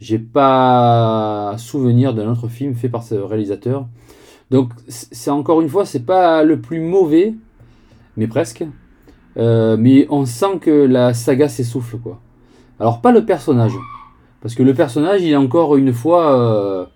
j'ai 0.00 0.18
pas 0.18 1.56
souvenir 1.58 2.14
d'un 2.14 2.30
autre 2.30 2.48
film 2.48 2.74
fait 2.74 2.88
par 2.88 3.02
ce 3.02 3.16
réalisateur. 3.16 3.86
Donc 4.50 4.70
c'est 4.88 5.30
encore 5.30 5.60
une 5.60 5.68
fois, 5.68 5.84
c'est 5.84 6.06
pas 6.06 6.42
le 6.42 6.58
plus 6.58 6.80
mauvais, 6.80 7.34
mais 8.20 8.28
presque. 8.28 8.64
Euh, 9.38 9.76
mais 9.78 10.06
on 10.10 10.26
sent 10.26 10.58
que 10.60 10.70
la 10.70 11.14
saga 11.14 11.48
s'essouffle 11.48 11.96
quoi. 11.96 12.20
Alors 12.78 13.00
pas 13.00 13.12
le 13.12 13.24
personnage, 13.24 13.72
parce 14.42 14.54
que 14.54 14.62
le 14.62 14.74
personnage 14.74 15.22
il 15.22 15.30
est 15.30 15.36
encore 15.36 15.76
une 15.76 15.92
fois 15.92 16.38
euh, 16.38 16.86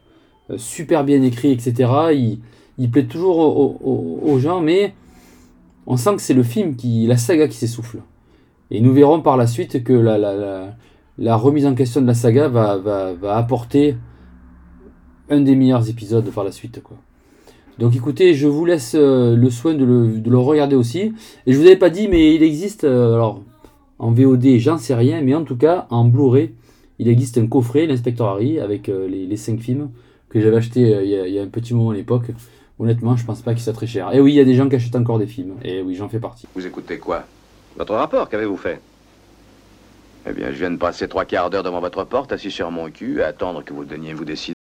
euh, 0.51 0.59
super 0.59 1.03
bien 1.05 1.23
écrit, 1.23 1.51
etc. 1.51 2.39
Il, 2.77 2.91
plaît 2.91 3.07
toujours 3.07 3.39
aux, 3.39 4.39
gens, 4.39 4.61
mais 4.61 4.95
on 5.87 5.97
sent 5.97 6.17
que 6.17 6.23
c'est 6.23 6.35
le 6.35 6.43
film 6.43 6.77
qui, 6.77 7.07
la 7.07 7.17
saga 7.17 7.49
qui 7.49 7.57
s'essouffle. 7.57 8.01
Et 8.71 8.81
nous 8.81 8.93
verrons 8.93 9.23
par 9.23 9.37
la 9.37 9.47
suite 9.47 9.83
que 9.85 9.93
la, 9.93 11.37
remise 11.37 11.67
en 11.67 11.75
question 11.75 12.03
de 12.03 12.07
la 12.07 12.15
saga 12.15 12.49
va, 12.49 12.77
va, 12.77 13.15
va 13.15 13.37
apporter 13.37 13.97
un 15.31 15.41
des 15.41 15.55
meilleurs 15.55 15.89
épisodes 15.89 16.29
par 16.31 16.45
la 16.45 16.53
suite 16.53 16.83
quoi. 16.83 16.99
Donc 17.79 17.97
écoutez, 17.97 18.35
je 18.35 18.47
vous 18.47 18.65
laisse 18.65 18.95
euh, 18.95 19.35
le 19.35 19.51
soin 19.51 19.75
de 19.75 19.85
le, 19.85 20.19
de 20.19 20.31
le 20.31 20.39
regarder 20.39 20.77
aussi. 20.77 21.13
Et 21.47 21.53
je 21.53 21.59
vous 21.59 21.67
avais 21.67 21.77
pas 21.77 21.91
dit, 21.91 22.09
mais 22.09 22.35
il 22.35 22.43
existe, 22.43 22.85
euh, 22.85 23.15
alors 23.15 23.43
en 23.99 24.13
VOD, 24.13 24.59
j'en 24.59 24.79
sais 24.79 24.95
rien, 24.95 25.21
mais 25.23 25.35
en 25.35 25.45
tout 25.45 25.57
cas 25.57 25.87
en 25.91 26.05
Blu-ray, 26.05 26.53
il 26.99 27.09
existe 27.09 27.39
un 27.39 27.47
coffret, 27.47 27.87
l'inspecteur 27.87 28.29
Harry, 28.29 28.61
avec 28.61 28.89
euh, 28.89 29.09
les, 29.09 29.27
les 29.27 29.37
5 29.37 29.59
films 29.59 29.91
que 30.29 30.41
j'avais 30.41 30.57
acheté 30.57 30.81
il 30.81 31.11
y, 31.11 31.17
a, 31.17 31.27
il 31.27 31.35
y 31.35 31.39
a 31.39 31.43
un 31.43 31.49
petit 31.49 31.75
moment 31.75 31.91
à 31.91 31.95
l'époque. 31.95 32.27
Honnêtement, 32.79 33.17
je 33.17 33.25
pense 33.25 33.41
pas 33.41 33.55
qu'il 33.55 33.63
soit 33.63 33.73
très 33.73 33.87
cher. 33.87 34.13
Et 34.13 34.21
oui, 34.21 34.33
il 34.33 34.37
y 34.37 34.41
a 34.41 34.45
des 34.45 34.55
gens 34.55 34.69
qui 34.69 34.77
achètent 34.77 34.97
encore 34.97 35.19
des 35.19 35.29
films. 35.29 35.55
Et 35.65 35.81
oui, 35.81 35.95
j'en 35.95 36.09
fais 36.09 36.19
partie. 36.19 36.47
Vous 36.55 36.67
écoutez 36.67 36.99
quoi? 36.99 37.25
Votre 37.77 37.95
rapport, 37.95 38.29
qu'avez-vous 38.29 38.57
fait? 38.57 38.81
Eh 40.29 40.33
bien, 40.33 40.51
je 40.51 40.57
viens 40.57 40.71
de 40.71 40.77
passer 40.77 41.07
trois 41.07 41.25
quarts 41.25 41.51
d'heure 41.51 41.63
devant 41.63 41.81
votre 41.81 42.05
porte, 42.05 42.33
assis 42.33 42.51
sur 42.51 42.71
mon 42.71 42.91
cul, 42.91 43.23
à 43.23 43.29
attendre 43.29 43.63
que 43.63 43.73
vous 43.73 43.85
donniez 43.85 44.13
vous 44.15 44.25
décider. 44.25 44.54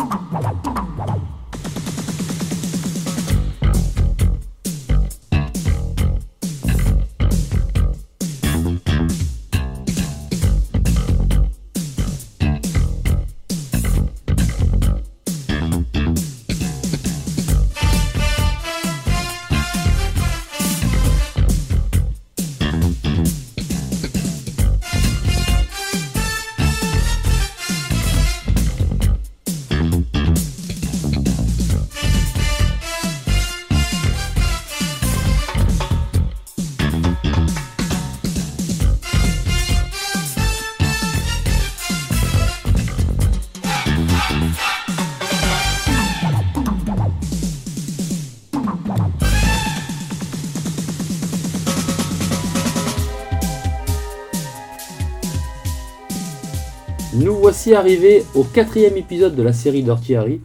Arrivés 57.70 58.24
au 58.34 58.42
quatrième 58.42 58.96
épisode 58.96 59.36
de 59.36 59.42
la 59.42 59.52
série 59.52 59.84
Dirty 59.84 60.16
Harry, 60.16 60.40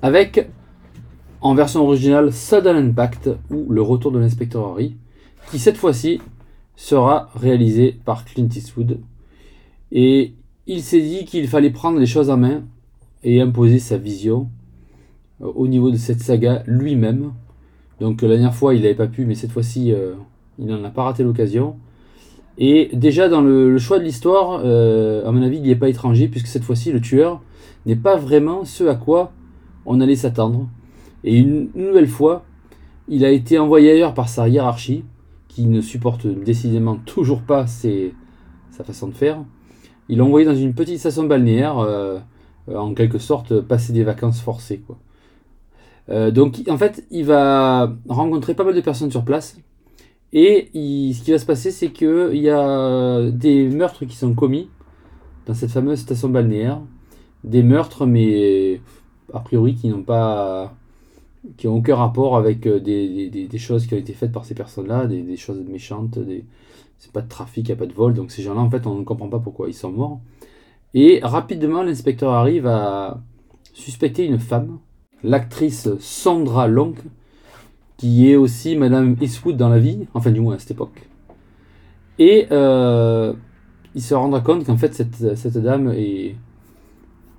avec, 0.00 0.48
en 1.42 1.54
version 1.54 1.82
originale, 1.84 2.32
Sudden 2.32 2.74
Impact, 2.74 3.28
ou 3.50 3.70
Le 3.70 3.82
Retour 3.82 4.12
de 4.12 4.18
l'inspecteur 4.18 4.66
Harry, 4.66 4.96
qui 5.50 5.58
cette 5.58 5.76
fois-ci 5.76 6.22
sera 6.74 7.28
réalisé 7.34 7.98
par 8.04 8.24
Clint 8.24 8.48
Eastwood. 8.48 8.98
Et 9.92 10.32
il 10.66 10.82
s'est 10.82 11.02
dit 11.02 11.26
qu'il 11.26 11.46
fallait 11.48 11.70
prendre 11.70 11.98
les 11.98 12.06
choses 12.06 12.30
en 12.30 12.38
main 12.38 12.62
et 13.22 13.42
imposer 13.42 13.78
sa 13.78 13.98
vision 13.98 14.48
euh, 15.42 15.52
au 15.54 15.68
niveau 15.68 15.90
de 15.90 15.96
cette 15.96 16.20
saga 16.20 16.62
lui-même. 16.66 17.32
Donc 18.00 18.22
la 18.22 18.28
dernière 18.28 18.54
fois 18.54 18.74
il 18.74 18.82
n'avait 18.82 18.94
pas 18.94 19.06
pu, 19.06 19.26
mais 19.26 19.34
cette 19.34 19.52
fois-ci 19.52 19.92
euh, 19.92 20.14
il 20.58 20.66
n'en 20.66 20.82
a 20.82 20.90
pas 20.90 21.04
raté 21.04 21.22
l'occasion. 21.22 21.76
Et 22.58 22.90
déjà 22.92 23.28
dans 23.28 23.40
le, 23.40 23.78
choix 23.78 24.00
de 24.00 24.04
l'histoire, 24.04 24.60
euh, 24.64 25.26
à 25.26 25.30
mon 25.30 25.42
avis, 25.42 25.58
il 25.58 25.62
n'y 25.62 25.70
est 25.70 25.76
pas 25.76 25.88
étranger, 25.88 26.26
puisque 26.26 26.48
cette 26.48 26.64
fois-ci, 26.64 26.90
le 26.90 27.00
tueur 27.00 27.40
n'est 27.86 27.96
pas 27.96 28.16
vraiment 28.16 28.64
ce 28.64 28.84
à 28.84 28.96
quoi 28.96 29.32
on 29.86 30.00
allait 30.00 30.16
s'attendre. 30.16 30.68
Et 31.22 31.38
une, 31.38 31.70
nouvelle 31.76 32.08
fois, 32.08 32.44
il 33.06 33.24
a 33.24 33.30
été 33.30 33.58
envoyé 33.60 33.92
ailleurs 33.92 34.12
par 34.12 34.28
sa 34.28 34.48
hiérarchie, 34.48 35.04
qui 35.46 35.66
ne 35.66 35.80
supporte 35.80 36.26
décidément 36.26 36.96
toujours 36.96 37.42
pas 37.42 37.66
sa 37.66 38.84
façon 38.84 39.06
de 39.06 39.14
faire. 39.14 39.38
Il 40.08 40.18
l'a 40.18 40.24
envoyé 40.24 40.44
dans 40.44 40.54
une 40.54 40.74
petite 40.74 40.98
station 40.98 41.24
balnéaire, 41.24 41.78
euh, 41.78 42.18
euh, 42.68 42.76
en 42.76 42.92
quelque 42.92 43.18
sorte, 43.18 43.60
passer 43.60 43.92
des 43.92 44.02
vacances 44.02 44.40
forcées. 44.40 44.82
Donc, 46.08 46.62
en 46.68 46.78
fait, 46.78 47.06
il 47.10 47.26
va 47.26 47.92
rencontrer 48.08 48.54
pas 48.54 48.64
mal 48.64 48.74
de 48.74 48.80
personnes 48.80 49.10
sur 49.10 49.26
place. 49.26 49.58
Et 50.32 50.68
ce 50.74 51.22
qui 51.24 51.30
va 51.32 51.38
se 51.38 51.46
passer, 51.46 51.70
c'est 51.70 51.90
qu'il 51.90 52.36
y 52.36 52.50
a 52.50 53.30
des 53.30 53.68
meurtres 53.70 54.04
qui 54.04 54.16
sont 54.16 54.34
commis 54.34 54.68
dans 55.46 55.54
cette 55.54 55.70
fameuse 55.70 56.00
station 56.00 56.28
balnéaire. 56.30 56.80
Des 57.44 57.62
meurtres, 57.62 58.06
mais 58.06 58.80
a 59.34 59.40
priori 59.40 59.74
qui 59.76 59.88
n'ont 59.88 60.02
pas. 60.04 60.74
qui 61.56 61.66
aucun 61.68 61.96
rapport 61.96 62.36
avec 62.36 62.66
euh, 62.66 62.80
des, 62.80 63.30
des- 63.30 63.58
choses 63.58 63.86
qui 63.86 63.94
ont 63.94 63.98
été 63.98 64.12
faites 64.14 64.32
par 64.32 64.44
ces 64.44 64.54
personnes-là, 64.54 65.06
des, 65.06 65.22
des 65.22 65.36
choses 65.36 65.60
méchantes. 65.68 66.18
C'est 66.98 67.12
pas 67.12 67.22
de 67.22 67.28
trafic, 67.28 67.68
il 67.68 67.72
n'y 67.72 67.74
a 67.74 67.76
pas 67.76 67.86
de 67.86 67.92
vol. 67.94 68.14
Donc 68.14 68.30
ces 68.30 68.42
gens-là, 68.42 68.60
en 68.60 68.70
fait, 68.70 68.86
on 68.86 68.94
ne 68.96 69.04
comprend 69.04 69.28
pas 69.28 69.38
pourquoi 69.40 69.68
ils 69.68 69.74
sont 69.74 69.92
morts. 69.92 70.20
Et 70.94 71.20
rapidement, 71.22 71.82
l'inspecteur 71.82 72.32
arrive 72.32 72.66
à 72.66 73.20
suspecter 73.74 74.26
une 74.26 74.38
femme, 74.40 74.78
l'actrice 75.22 75.88
Sandra 76.00 76.68
Long, 76.68 76.94
qui 77.98 78.30
est 78.30 78.36
aussi 78.36 78.76
Madame 78.76 79.16
Eastwood 79.20 79.56
dans 79.56 79.68
la 79.68 79.80
vie, 79.80 80.06
enfin 80.14 80.30
du 80.30 80.40
moins 80.40 80.54
à 80.54 80.58
cette 80.58 80.70
époque. 80.70 81.08
Et 82.18 82.46
euh, 82.50 83.32
il 83.94 84.00
se 84.00 84.14
rendra 84.14 84.40
compte 84.40 84.64
qu'en 84.64 84.76
fait 84.76 84.94
cette, 84.94 85.36
cette 85.36 85.58
dame 85.58 85.88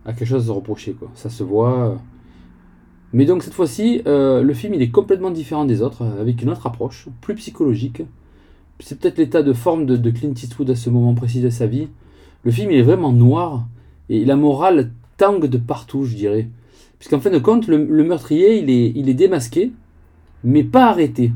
a 0.05 0.13
quelque 0.13 0.25
chose 0.25 0.43
à 0.43 0.47
se 0.47 0.51
reprocher. 0.51 0.93
Quoi. 0.93 1.09
Ça 1.15 1.29
se 1.29 1.43
voit. 1.43 1.97
Mais 3.13 3.25
donc 3.25 3.41
cette 3.41 3.53
fois-ci, 3.53 4.01
euh, 4.05 4.43
le 4.43 4.53
film 4.53 4.73
il 4.73 4.81
est 4.81 4.91
complètement 4.91 5.31
différent 5.31 5.65
des 5.65 5.81
autres, 5.81 6.05
avec 6.05 6.41
une 6.41 6.49
autre 6.49 6.67
approche, 6.67 7.07
plus 7.21 7.35
psychologique. 7.35 8.03
C'est 8.81 8.99
peut-être 8.99 9.17
l'état 9.17 9.43
de 9.43 9.53
forme 9.53 9.85
de, 9.85 10.11
Clint 10.11 10.33
Eastwood 10.33 10.69
à 10.69 10.75
ce 10.75 10.89
moment 10.89 11.13
précis 11.13 11.41
de 11.41 11.49
sa 11.49 11.67
vie. 11.67 11.87
Le 12.43 12.51
film 12.51 12.71
il 12.71 12.77
est 12.77 12.83
vraiment 12.83 13.11
noir, 13.11 13.65
et 14.09 14.25
la 14.25 14.35
morale 14.35 14.91
tangue 15.17 15.47
de 15.47 15.57
partout, 15.57 16.05
je 16.05 16.15
dirais. 16.15 16.49
Puisqu'en 16.97 17.19
fin 17.19 17.29
de 17.29 17.39
compte, 17.39 17.67
le, 17.67 17.85
le 17.85 18.03
meurtrier, 18.03 18.59
il 18.59 18.69
est, 18.69 18.91
il 18.95 19.09
est 19.09 19.13
démasqué, 19.13 19.71
mais 20.43 20.63
pas 20.63 20.89
arrêté. 20.89 21.31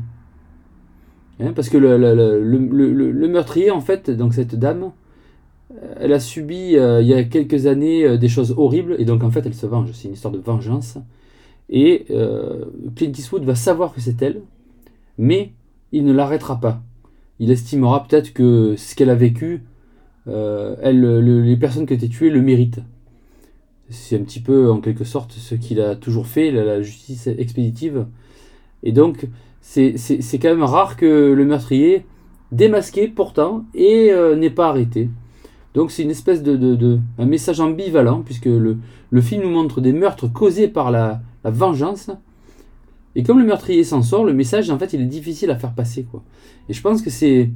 Hein, 1.40 1.52
parce 1.54 1.68
que 1.68 1.76
le, 1.76 1.98
le- 1.98 2.40
le- 2.42 3.12
le- 3.12 3.28
meurtrier, 3.28 3.70
en 3.70 3.80
fait, 3.80 4.10
donc 4.10 4.34
cette 4.34 4.54
dame, 4.54 4.92
elle 5.98 6.12
a 6.12 6.20
subi 6.20 6.76
euh, 6.76 7.02
il 7.02 7.08
y 7.08 7.14
a 7.14 7.24
quelques 7.24 7.66
années 7.66 8.04
euh, 8.04 8.16
des 8.16 8.28
choses 8.28 8.54
horribles, 8.56 8.94
et 8.98 9.04
donc 9.04 9.24
en 9.24 9.30
fait 9.30 9.44
elle 9.44 9.54
se 9.54 9.66
venge. 9.66 9.90
C'est 9.92 10.08
une 10.08 10.14
histoire 10.14 10.32
de 10.32 10.38
vengeance. 10.38 10.98
Et 11.70 12.06
euh, 12.10 12.66
Clint 12.94 13.10
Eastwood 13.10 13.44
va 13.44 13.54
savoir 13.54 13.92
que 13.94 14.00
c'est 14.00 14.20
elle, 14.22 14.42
mais 15.18 15.52
il 15.92 16.04
ne 16.04 16.12
l'arrêtera 16.12 16.60
pas. 16.60 16.82
Il 17.40 17.50
estimera 17.50 18.06
peut-être 18.06 18.32
que 18.32 18.74
ce 18.76 18.94
qu'elle 18.94 19.10
a 19.10 19.14
vécu, 19.16 19.62
euh, 20.28 20.76
elle, 20.82 21.00
le- 21.00 21.42
les 21.42 21.56
personnes 21.56 21.86
qui 21.86 21.94
ont 21.94 21.96
été 21.96 22.08
tuées 22.08 22.30
le 22.30 22.42
méritent. 22.42 22.80
C'est 23.90 24.18
un 24.18 24.22
petit 24.22 24.40
peu, 24.40 24.70
en 24.70 24.80
quelque 24.80 25.04
sorte, 25.04 25.32
ce 25.32 25.54
qu'il 25.54 25.80
a 25.80 25.96
toujours 25.96 26.26
fait, 26.26 26.50
la 26.52 26.80
justice 26.82 27.26
expéditive. 27.26 28.06
Et 28.84 28.92
donc, 28.92 29.26
c'est 29.60 29.96
quand 30.40 30.50
même 30.50 30.62
rare 30.62 30.96
que 30.96 31.32
le 31.32 31.44
meurtrier, 31.44 32.06
démasqué 32.52 33.08
pourtant, 33.08 33.64
et 33.74 34.12
euh, 34.12 34.36
n'est 34.36 34.50
pas 34.50 34.68
arrêté. 34.68 35.08
Donc 35.74 35.90
c'est 35.90 36.04
une 36.04 36.10
espèce 36.10 36.42
de, 36.42 36.54
de, 36.56 37.00
un 37.18 37.26
message 37.26 37.58
ambivalent, 37.58 38.22
puisque 38.22 38.44
le, 38.44 38.76
le 39.10 39.20
film 39.20 39.42
nous 39.42 39.50
montre 39.50 39.80
des 39.80 39.92
meurtres 39.92 40.28
causés 40.28 40.68
par 40.68 40.92
la, 40.92 41.20
la 41.42 41.50
vengeance. 41.50 42.10
Et 43.16 43.24
comme 43.24 43.38
le 43.40 43.44
meurtrier 43.44 43.82
s'en 43.82 44.02
sort, 44.02 44.24
le 44.24 44.32
message, 44.32 44.70
en 44.70 44.78
fait, 44.78 44.92
il 44.92 45.00
est 45.00 45.06
difficile 45.06 45.50
à 45.50 45.56
faire 45.56 45.72
passer. 45.72 46.04
Quoi. 46.04 46.22
Et 46.68 46.72
je 46.72 46.80
pense 46.80 47.02
que 47.02 47.10
c'est 47.10 47.50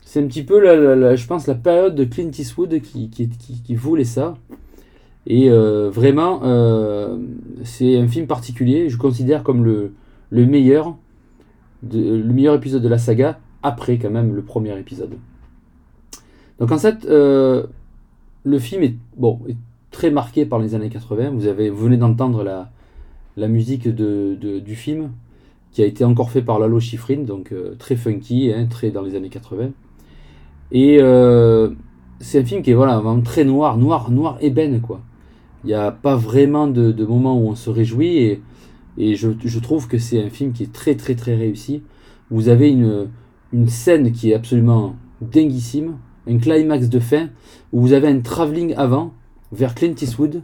c'est 0.00 0.22
un 0.22 0.26
petit 0.28 0.44
peu, 0.44 0.60
la, 0.60 1.16
je 1.16 1.26
pense, 1.26 1.48
la 1.48 1.56
période 1.56 1.96
de 1.96 2.04
Clint 2.04 2.30
Eastwood 2.30 2.80
qui, 2.80 3.10
qui, 3.10 3.28
qui, 3.28 3.60
qui 3.62 3.74
voulait 3.74 4.04
ça. 4.04 4.34
Et 5.26 5.50
euh, 5.50 5.90
vraiment, 5.90 6.42
euh, 6.44 7.18
c'est 7.64 7.98
un 7.98 8.06
film 8.06 8.28
particulier. 8.28 8.88
Je 8.88 8.96
considère 8.96 9.42
comme 9.42 9.64
le, 9.64 9.92
le 10.30 10.46
meilleur, 10.46 10.96
de- 11.82 12.16
le 12.16 12.32
meilleur 12.32 12.54
épisode 12.54 12.82
de 12.82 12.88
la 12.88 12.98
saga, 12.98 13.38
après 13.62 13.98
quand 13.98 14.10
même 14.10 14.34
le 14.34 14.42
premier 14.42 14.78
épisode. 14.78 15.14
Donc 16.58 16.72
en 16.72 16.78
fait, 16.78 17.04
euh, 17.06 17.64
le 18.44 18.58
film 18.58 18.82
est, 18.82 18.94
bon, 19.16 19.40
est 19.48 19.56
très 19.90 20.10
marqué 20.10 20.46
par 20.46 20.58
les 20.58 20.74
années 20.74 20.88
80. 20.88 21.30
Vous, 21.30 21.46
avez, 21.46 21.70
vous 21.70 21.84
venez 21.84 21.96
d'entendre 21.96 22.42
la, 22.42 22.70
la 23.36 23.48
musique 23.48 23.88
de, 23.88 24.34
du 24.60 24.74
film, 24.76 25.10
qui 25.72 25.82
a 25.82 25.86
été 25.86 26.04
encore 26.04 26.30
fait 26.30 26.42
par 26.42 26.58
Lalo 26.58 26.80
Schifrin, 26.80 27.18
donc 27.24 27.52
euh, 27.52 27.74
très 27.78 27.96
funky, 27.96 28.52
hein, 28.52 28.66
très 28.66 28.90
dans 28.90 29.02
les 29.02 29.14
années 29.14 29.28
80. 29.28 29.70
Et 30.72 30.98
euh, 31.00 31.70
c'est 32.20 32.40
un 32.40 32.44
film 32.44 32.62
qui 32.62 32.70
est 32.70 32.74
voilà, 32.74 32.98
vraiment 32.98 33.20
très 33.20 33.44
noir, 33.44 33.76
noir, 33.76 34.10
noir 34.10 34.38
ébène, 34.40 34.80
quoi. 34.80 35.00
Il 35.64 35.68
n'y 35.68 35.74
a 35.74 35.90
pas 35.90 36.16
vraiment 36.16 36.66
de, 36.68 36.92
de 36.92 37.04
moment 37.04 37.38
où 37.38 37.48
on 37.48 37.54
se 37.54 37.68
réjouit, 37.70 38.16
et, 38.18 38.42
et 38.98 39.14
je, 39.14 39.58
trouve 39.58 39.88
que 39.88 39.98
c'est 39.98 40.22
un 40.22 40.30
film 40.30 40.52
qui 40.52 40.64
est 40.64 40.72
très, 40.72 40.94
très, 40.94 41.14
très 41.14 41.34
réussi. 41.34 41.82
Vous 42.30 42.48
avez 42.48 42.70
une, 42.70 43.08
une 43.52 43.68
scène 43.68 44.12
qui 44.12 44.30
est 44.30 44.34
absolument 44.34 44.96
dinguissime, 45.20 45.96
un 46.26 46.38
climax 46.38 46.88
de 46.88 46.98
fin, 46.98 47.28
où 47.72 47.80
vous 47.80 47.92
avez 47.92 48.08
un 48.08 48.20
travelling 48.20 48.74
avant, 48.76 49.12
vers 49.52 49.74
Clint 49.74 49.94
Eastwood, 50.00 50.42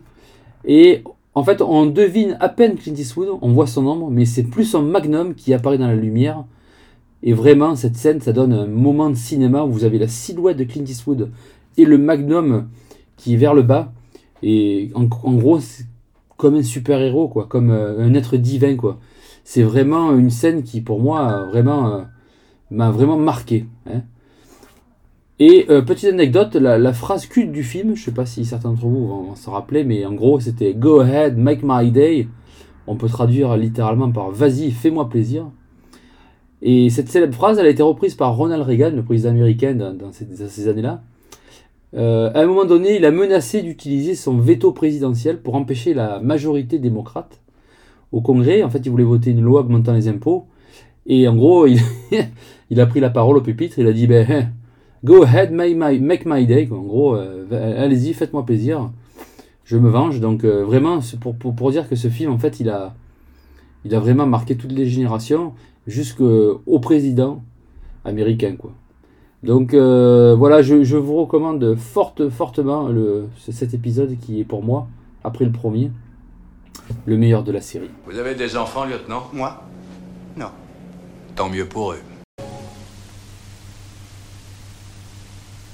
et 0.64 1.02
en 1.34 1.44
fait, 1.44 1.62
on 1.62 1.86
devine 1.86 2.36
à 2.40 2.48
peine 2.48 2.76
Clint 2.76 2.94
Eastwood, 2.94 3.28
on 3.40 3.52
voit 3.52 3.66
son 3.66 3.86
ombre, 3.86 4.10
mais 4.10 4.26
c'est 4.26 4.42
plus 4.42 4.64
son 4.64 4.82
magnum 4.82 5.34
qui 5.34 5.54
apparaît 5.54 5.78
dans 5.78 5.86
la 5.86 5.96
lumière. 5.96 6.44
Et 7.22 7.32
vraiment, 7.32 7.74
cette 7.74 7.96
scène, 7.96 8.20
ça 8.20 8.32
donne 8.32 8.52
un 8.52 8.66
moment 8.66 9.08
de 9.08 9.14
cinéma 9.14 9.64
où 9.64 9.70
vous 9.70 9.84
avez 9.84 9.98
la 9.98 10.08
silhouette 10.08 10.56
de 10.56 10.64
Clint 10.64 10.84
Eastwood 10.84 11.30
et 11.78 11.84
le 11.84 11.96
magnum 11.96 12.68
qui 13.16 13.34
est 13.34 13.36
vers 13.36 13.54
le 13.54 13.62
bas. 13.62 13.92
Et 14.42 14.90
en, 14.94 15.04
en 15.04 15.34
gros, 15.34 15.60
comme 16.42 16.56
un 16.56 16.64
super-héros, 16.64 17.28
quoi, 17.28 17.46
comme 17.46 17.70
euh, 17.70 18.04
un 18.04 18.14
être 18.14 18.36
divin, 18.36 18.74
quoi. 18.74 18.98
C'est 19.44 19.62
vraiment 19.62 20.10
une 20.10 20.30
scène 20.30 20.64
qui, 20.64 20.80
pour 20.80 20.98
moi, 21.00 21.30
euh, 21.30 21.46
vraiment 21.46 21.94
euh, 21.94 22.02
m'a 22.72 22.90
vraiment 22.90 23.16
marqué. 23.16 23.66
hein. 23.86 24.02
Et 25.38 25.66
petite 25.86 26.10
anecdote, 26.10 26.54
la, 26.54 26.92
phrase 26.92 27.26
culte 27.26 27.50
du 27.50 27.64
film, 27.64 27.96
je 27.96 28.04
sais 28.04 28.12
pas 28.12 28.26
si 28.26 28.44
certains 28.44 28.70
d'entre 28.70 28.86
vous 28.86 29.08
vont, 29.08 29.34
s'en 29.34 29.52
rappeler, 29.52 29.82
mais 29.82 30.04
en 30.04 30.12
gros 30.12 30.38
c'était 30.38 30.72
Go 30.72 31.00
ahead, 31.00 31.36
make 31.36 31.62
my 31.64 31.90
day. 31.90 32.28
On 32.86 32.94
peut 32.94 33.08
traduire 33.08 33.56
littéralement 33.56 34.12
par 34.12 34.30
Vas-y, 34.30 34.70
fais-moi 34.70 35.08
plaisir. 35.08 35.50
Et 36.60 36.90
cette 36.90 37.08
célèbre 37.08 37.34
phrase, 37.34 37.58
a 37.58 37.68
été 37.68 37.82
reprise 37.82 38.14
par 38.14 38.36
Ronald 38.36 38.62
Reagan, 38.62 38.90
le 38.94 39.02
président 39.02 39.30
américain, 39.30 39.74
dans 39.74 40.12
ces 40.12 40.68
années-là. 40.68 41.02
Euh, 41.94 42.30
à 42.34 42.40
un 42.40 42.46
moment 42.46 42.64
donné, 42.64 42.96
il 42.96 43.04
a 43.04 43.10
menacé 43.10 43.62
d'utiliser 43.62 44.14
son 44.14 44.38
veto 44.38 44.72
présidentiel 44.72 45.40
pour 45.40 45.54
empêcher 45.54 45.94
la 45.94 46.20
majorité 46.20 46.78
démocrate 46.78 47.40
au 48.12 48.20
Congrès. 48.20 48.62
En 48.62 48.70
fait, 48.70 48.78
il 48.84 48.90
voulait 48.90 49.04
voter 49.04 49.30
une 49.30 49.42
loi 49.42 49.60
augmentant 49.60 49.92
les 49.92 50.08
impôts. 50.08 50.46
Et 51.06 51.28
en 51.28 51.36
gros, 51.36 51.66
il, 51.66 51.80
a 52.80 52.86
pris 52.86 53.00
la 53.00 53.10
parole 53.10 53.36
au 53.36 53.40
pupitre. 53.42 53.78
Il 53.78 53.86
a 53.86 53.92
dit 53.92 54.06
ben, 54.06 54.26
hein, 54.30 54.48
Go 55.04 55.24
ahead, 55.24 55.52
make 55.52 56.24
my, 56.26 56.46
day. 56.46 56.68
En 56.70 56.82
gros, 56.82 57.16
euh, 57.16 57.84
allez-y, 57.84 58.14
faites-moi 58.14 58.46
plaisir. 58.46 58.90
Je 59.64 59.76
me 59.76 59.90
venge. 59.90 60.20
Donc, 60.20 60.44
euh, 60.44 60.64
vraiment, 60.64 61.00
pour, 61.20 61.36
pour 61.36 61.70
dire 61.70 61.88
que 61.88 61.96
ce 61.96 62.08
film, 62.08 62.32
en 62.32 62.38
fait, 62.38 62.60
il 62.60 62.70
a, 62.70 62.94
il 63.84 63.94
a 63.94 64.00
vraiment 64.00 64.26
marqué 64.26 64.56
toutes 64.56 64.72
les 64.72 64.86
générations 64.86 65.54
jusqu'au 65.86 66.78
président 66.80 67.42
américain. 68.04 68.54
Quoi. 68.56 68.72
Donc, 69.42 69.74
euh, 69.74 70.36
voilà, 70.38 70.62
je, 70.62 70.84
je 70.84 70.96
vous 70.96 71.16
recommande 71.16 71.74
forte, 71.76 72.28
fortement 72.28 72.88
le, 72.88 73.28
cet 73.50 73.74
épisode 73.74 74.16
qui 74.20 74.40
est 74.40 74.44
pour 74.44 74.62
moi, 74.62 74.86
après 75.24 75.44
le 75.44 75.50
premier, 75.50 75.90
le 77.06 77.16
meilleur 77.16 77.42
de 77.42 77.50
la 77.50 77.60
série. 77.60 77.90
Vous 78.06 78.18
avez 78.18 78.36
des 78.36 78.56
enfants, 78.56 78.84
lieutenant? 78.84 79.28
Moi? 79.32 79.60
Non. 80.36 80.50
Tant 81.34 81.48
mieux 81.48 81.66
pour 81.66 81.92
eux. 81.92 82.00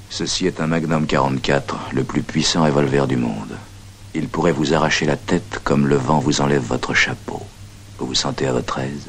Ceci 0.09 0.46
est 0.46 0.61
un 0.61 0.66
Magnum 0.66 1.07
44, 1.07 1.90
le 1.92 2.02
plus 2.04 2.22
puissant 2.22 2.64
revolver 2.64 3.07
du 3.07 3.16
monde. 3.16 3.57
Il 4.14 4.28
pourrait 4.28 4.52
vous 4.52 4.72
arracher 4.72 5.04
la 5.04 5.16
tête 5.16 5.61
comme 5.62 5.87
le 5.87 5.96
vent 5.96 6.18
vous 6.18 6.40
enlève 6.40 6.62
votre 6.62 6.94
chapeau. 6.94 7.42
Vous 7.98 8.07
vous 8.07 8.14
sentez 8.14 8.46
à 8.46 8.52
votre 8.52 8.78
aise? 8.78 9.09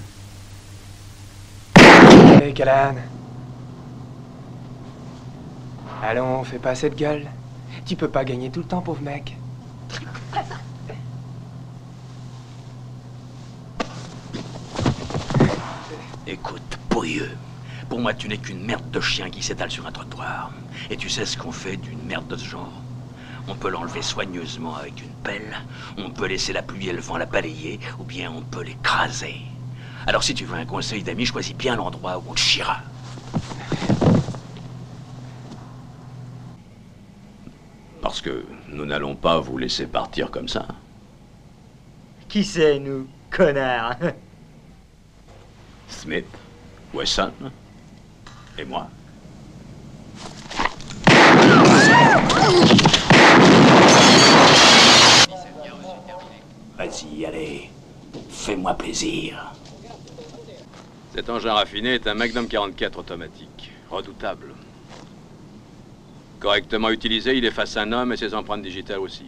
Hé, 2.43 2.53
Callahan. 2.53 2.95
Allons, 6.01 6.43
fais 6.43 6.59
pas 6.59 6.75
cette 6.75 6.95
gueule. 6.95 7.27
Tu 7.85 7.95
peux 7.95 8.07
pas 8.07 8.23
gagner 8.23 8.49
tout 8.49 8.62
le 8.62 8.65
temps, 8.65 8.81
pauvre 8.81 9.01
mec. 9.01 9.35
Écoute, 16.25 16.79
pourrieux. 16.89 17.35
Pour 17.89 17.99
moi, 17.99 18.13
tu 18.13 18.29
n'es 18.29 18.38
qu'une 18.38 18.63
merde 18.63 18.89
de 18.91 19.01
chien 19.01 19.29
qui 19.29 19.41
s'étale 19.43 19.71
sur 19.71 19.85
un 19.88 19.91
trottoir. 19.91 20.51
Et 20.89 20.95
tu 20.95 21.09
sais 21.09 21.25
ce 21.25 21.38
qu'on 21.38 21.51
fait 21.51 21.75
d'une 21.75 22.03
merde 22.03 22.27
de 22.27 22.38
ce 22.38 22.45
genre 22.45 22.71
On 23.47 23.55
peut 23.55 23.69
l'enlever 23.69 24.01
soigneusement 24.01 24.75
avec 24.75 25.01
une 25.01 25.13
pelle, 25.23 25.57
on 25.97 26.12
peut 26.12 26.27
laisser 26.27 26.53
la 26.53 26.62
pluie 26.62 26.88
et 26.88 26.93
le 26.93 27.01
vent 27.01 27.17
la 27.17 27.25
balayer, 27.25 27.79
ou 27.99 28.03
bien 28.03 28.31
on 28.31 28.41
peut 28.41 28.63
l'écraser. 28.63 29.41
Alors 30.07 30.23
si 30.23 30.33
tu 30.33 30.45
veux 30.45 30.55
un 30.55 30.65
conseil 30.65 31.03
d'ami, 31.03 31.25
choisis 31.25 31.55
bien 31.55 31.75
l'endroit 31.75 32.19
où 32.19 32.23
on 32.29 32.33
te 32.33 32.39
chiera. 32.39 32.77
Parce 38.01 38.21
que 38.21 38.45
nous 38.69 38.85
n'allons 38.85 39.15
pas 39.15 39.39
vous 39.39 39.57
laisser 39.57 39.88
partir 39.88 40.31
comme 40.31 40.47
ça. 40.47 40.67
Qui 42.27 42.43
c'est, 42.43 42.79
nous, 42.79 43.07
connards? 43.29 43.97
Smith, 45.88 46.25
Wesson 46.93 47.31
et 48.57 48.65
moi. 48.65 48.88
Vas-y, 56.77 57.25
allez. 57.25 57.69
Fais-moi 58.29 58.73
plaisir. 58.75 59.53
Cet 61.13 61.29
engin 61.29 61.53
raffiné 61.53 61.95
est 61.95 62.07
un 62.07 62.13
Magnum 62.13 62.47
44 62.47 62.99
automatique, 62.99 63.71
redoutable. 63.89 64.53
Correctement 66.39 66.89
utilisé, 66.89 67.36
il 67.38 67.43
efface 67.43 67.75
un 67.75 67.91
homme 67.91 68.13
et 68.13 68.17
ses 68.17 68.34
empreintes 68.34 68.62
digitales 68.62 68.99
aussi. 68.99 69.25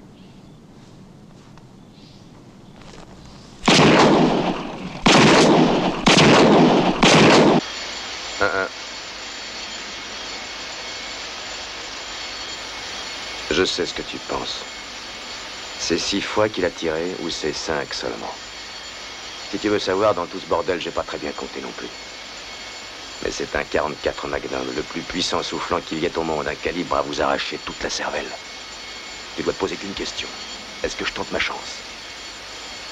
Je 13.51 13.65
sais 13.65 13.85
ce 13.85 13.93
que 13.93 14.01
tu 14.01 14.17
penses. 14.29 14.63
C'est 15.79 15.97
six 15.97 16.21
fois 16.21 16.47
qu'il 16.47 16.63
a 16.63 16.69
tiré 16.69 17.11
ou 17.21 17.29
c'est 17.29 17.51
cinq 17.51 17.93
seulement 17.93 18.33
Si 19.51 19.59
tu 19.59 19.67
veux 19.67 19.79
savoir, 19.79 20.15
dans 20.15 20.25
tout 20.25 20.39
ce 20.39 20.45
bordel, 20.45 20.79
j'ai 20.79 20.91
pas 20.91 21.03
très 21.03 21.17
bien 21.17 21.31
compté 21.33 21.59
non 21.59 21.71
plus. 21.75 21.89
Mais 23.23 23.31
c'est 23.31 23.55
un 23.55 23.63
44 23.65 24.27
Magnum, 24.27 24.71
le 24.71 24.83
plus 24.83 25.03
puissant 25.03 25.43
soufflant 25.43 25.81
qu'il 25.81 25.99
y 25.99 26.05
ait 26.05 26.17
au 26.17 26.23
monde, 26.23 26.47
un 26.47 26.55
calibre 26.55 26.95
à 26.97 27.01
vous 27.03 27.21
arracher 27.21 27.59
toute 27.59 27.83
la 27.83 27.89
cervelle. 27.89 28.39
Tu 29.35 29.43
dois 29.43 29.53
te 29.53 29.59
poser 29.59 29.77
qu'une 29.77 29.93
question. 29.95 30.29
Est-ce 30.83 30.95
que 30.95 31.05
je 31.05 31.13
tente 31.13 31.31
ma 31.31 31.39
chance? 31.39 31.85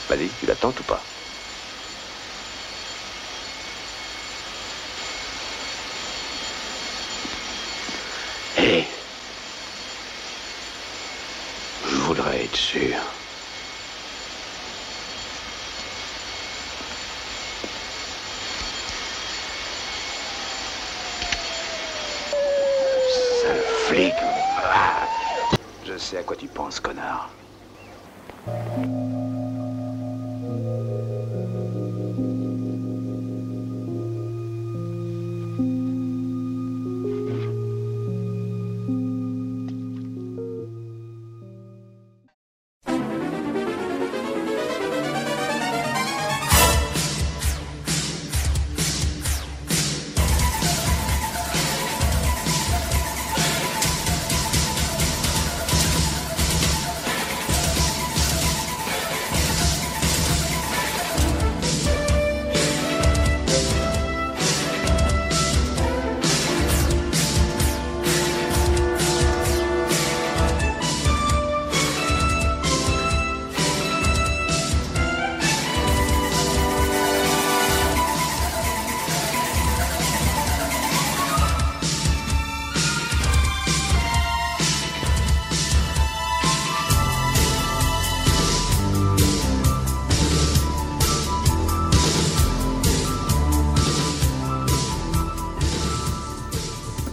Vas-y, 0.09 0.35
tu 0.35 0.45
la 0.45 0.55
tentes 0.55 0.79
ou 0.81 0.83
pas? 0.83 1.09
Hé 8.57 8.87
Je 11.81 11.95
voudrais 11.95 12.45
être 12.45 12.55
sûr. 12.55 13.18
Je 25.83 25.97
sais 25.97 26.17
à 26.17 26.23
quoi 26.23 26.35
tu 26.35 26.47
penses, 26.49 26.79
connard. 26.79 27.35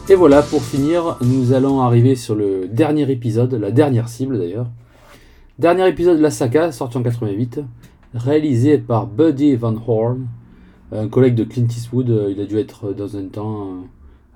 Et 0.08 0.14
voilà, 0.14 0.42
pour 0.42 0.62
finir, 0.62 1.18
nous 1.20 1.52
allons 1.52 1.80
arriver 1.80 2.14
sur 2.14 2.36
le 2.36 2.68
dernier 2.68 3.10
épisode, 3.10 3.54
la 3.54 3.72
dernière 3.72 4.08
cible 4.08 4.38
d'ailleurs. 4.38 4.68
Dernier 5.58 5.88
épisode 5.88 6.18
de 6.18 6.22
la 6.22 6.30
saga, 6.30 6.70
sorti 6.70 6.96
en 6.96 7.02
88, 7.02 7.60
réalisé 8.14 8.78
par 8.78 9.08
Buddy 9.08 9.56
Van 9.56 9.74
Horn, 9.86 10.28
un 10.92 11.08
collègue 11.08 11.34
de 11.34 11.42
Clint 11.42 11.66
Eastwood. 11.66 12.10
euh, 12.10 12.30
Il 12.30 12.40
a 12.40 12.44
dû 12.44 12.56
être 12.58 12.92
dans 12.92 13.16
un 13.16 13.24
temps 13.24 13.62
euh, 13.62 13.72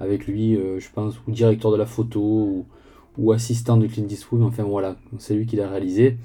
avec 0.01 0.27
lui, 0.27 0.57
euh, 0.57 0.81
je 0.81 0.89
pense, 0.93 1.15
ou 1.29 1.31
directeur 1.31 1.71
de 1.71 1.77
la 1.77 1.87
photo, 1.87 2.65
ou, 3.17 3.33
assistant 3.33 3.77
de 3.77 3.87
Clint 3.87 4.09
Eastwood. 4.09 4.43
Enfin 4.43 4.65
voilà, 4.65 4.97
c'est 5.19 5.35
lui 5.35 5.47
qui 5.47 5.55
l'a 5.55 5.69
réalisé. 5.69 6.17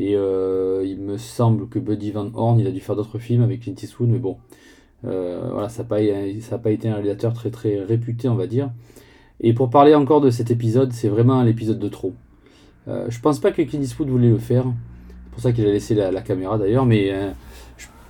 Et 0.00 0.16
euh, 0.16 0.84
il 0.84 0.98
me 0.98 1.18
semble 1.18 1.68
que 1.68 1.78
Buddy 1.78 2.10
Van 2.10 2.30
Horn, 2.34 2.58
il 2.58 2.66
a 2.66 2.72
dû 2.72 2.80
faire 2.80 2.96
d'autres 2.96 3.18
films 3.18 3.42
avec 3.42 3.60
Clint 3.60 3.74
Eastwood, 3.80 4.08
mais 4.08 4.18
bon, 4.18 4.32
euh, 4.32 4.67
voilà, 5.02 5.68
ça 5.68 5.82
n'a 5.82 5.88
pas, 5.88 6.70
été 6.70 6.88
un 6.88 6.94
réalisateur 6.94 7.32
très 7.32 7.50
très 7.50 7.82
réputé, 7.82 8.28
on 8.28 8.34
va 8.34 8.46
dire. 8.46 8.70
Et 9.40 9.52
pour 9.52 9.70
parler 9.70 9.94
encore 9.94 10.20
de 10.20 10.30
cet 10.30 10.50
épisode, 10.50 10.92
c'est 10.92 11.08
vraiment 11.08 11.42
l'épisode 11.42 11.78
de 11.78 11.88
trop. 11.88 12.14
Euh, 12.88 13.06
je 13.08 13.20
pense 13.20 13.38
pas 13.38 13.52
que 13.52 13.62
Clint 13.62 13.80
Eastwood 13.80 14.08
voulait 14.08 14.30
le 14.30 14.38
faire. 14.38 14.64
C'est 14.64 15.30
pour 15.30 15.40
ça 15.40 15.52
qu'il 15.52 15.66
a 15.66 15.70
laissé 15.70 15.94
la, 15.94 16.10
la 16.10 16.22
caméra 16.22 16.58
d'ailleurs, 16.58 16.86
mais 16.86 17.12
euh, 17.12 17.30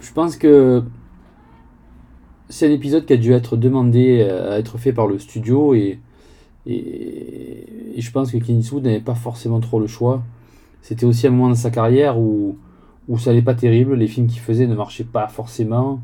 je, 0.01 0.13
pense 0.13 0.37
que 0.37 0.83
c'est 2.49 2.67
un 2.67 2.71
épisode 2.71 3.05
qui 3.05 3.13
a 3.13 3.17
dû 3.17 3.33
être 3.33 3.57
demandé 3.57 4.21
euh, 4.23 4.55
à 4.55 4.59
être 4.59 4.79
fait 4.79 4.93
par 4.93 5.07
le 5.07 5.19
studio 5.19 5.75
et, 5.75 5.99
et, 6.67 7.99
et 7.99 8.01
je 8.01 8.11
pense 8.11 8.33
que 8.33 8.39
Clint 8.39 8.57
Eastwood 8.57 8.85
n'avait 8.85 9.01
pas 9.01 9.15
forcément 9.15 9.61
trop 9.61 9.81
le 9.81 9.87
choix. 9.87 10.23
C'était 10.81 11.05
aussi 11.05 11.27
un 11.27 11.31
moment 11.31 11.51
de 11.51 11.57
sa 11.57 11.71
carrière 11.71 12.19
où, 12.19 12.57
où 13.09 13.19
ça 13.19 13.31
n'allait 13.31 13.43
pas 13.43 13.55
terrible, 13.55 13.95
les 13.97 14.07
films 14.07 14.29
qu'il 14.29 14.41
faisait 14.41 14.67
ne 14.67 14.75
marchaient 14.75 15.05
pas 15.05 15.29
forcément 15.29 16.01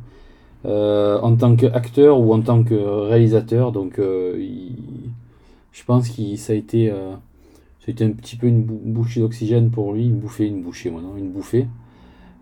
euh, 0.67 1.19
en 1.21 1.37
tant 1.37 1.57
qu'acteur 1.57 2.21
ou 2.21 2.33
en 2.33 2.41
tant 2.41 2.63
que 2.65 2.75
réalisateur. 2.75 3.73
Donc, 3.73 3.99
euh, 3.99 4.37
je 5.73 5.85
pense 5.85 6.09
que 6.09 6.37
ça 6.37 6.53
a 6.53 6.57
été, 6.57 6.91
euh, 6.91 7.15
un 7.89 8.11
petit 8.11 8.37
peu 8.37 8.47
une 8.47 8.63
bou- 8.63 8.81
bouchée 8.85 9.21
d'oxygène 9.21 9.71
pour 9.71 9.93
lui, 9.93 10.05
une 10.07 10.17
bouffée, 10.19 10.47
une 10.47 10.63
bouchée, 10.63 10.91
moi, 10.91 11.03
non, 11.03 11.17
une 11.17 11.31
bouffée. 11.31 11.67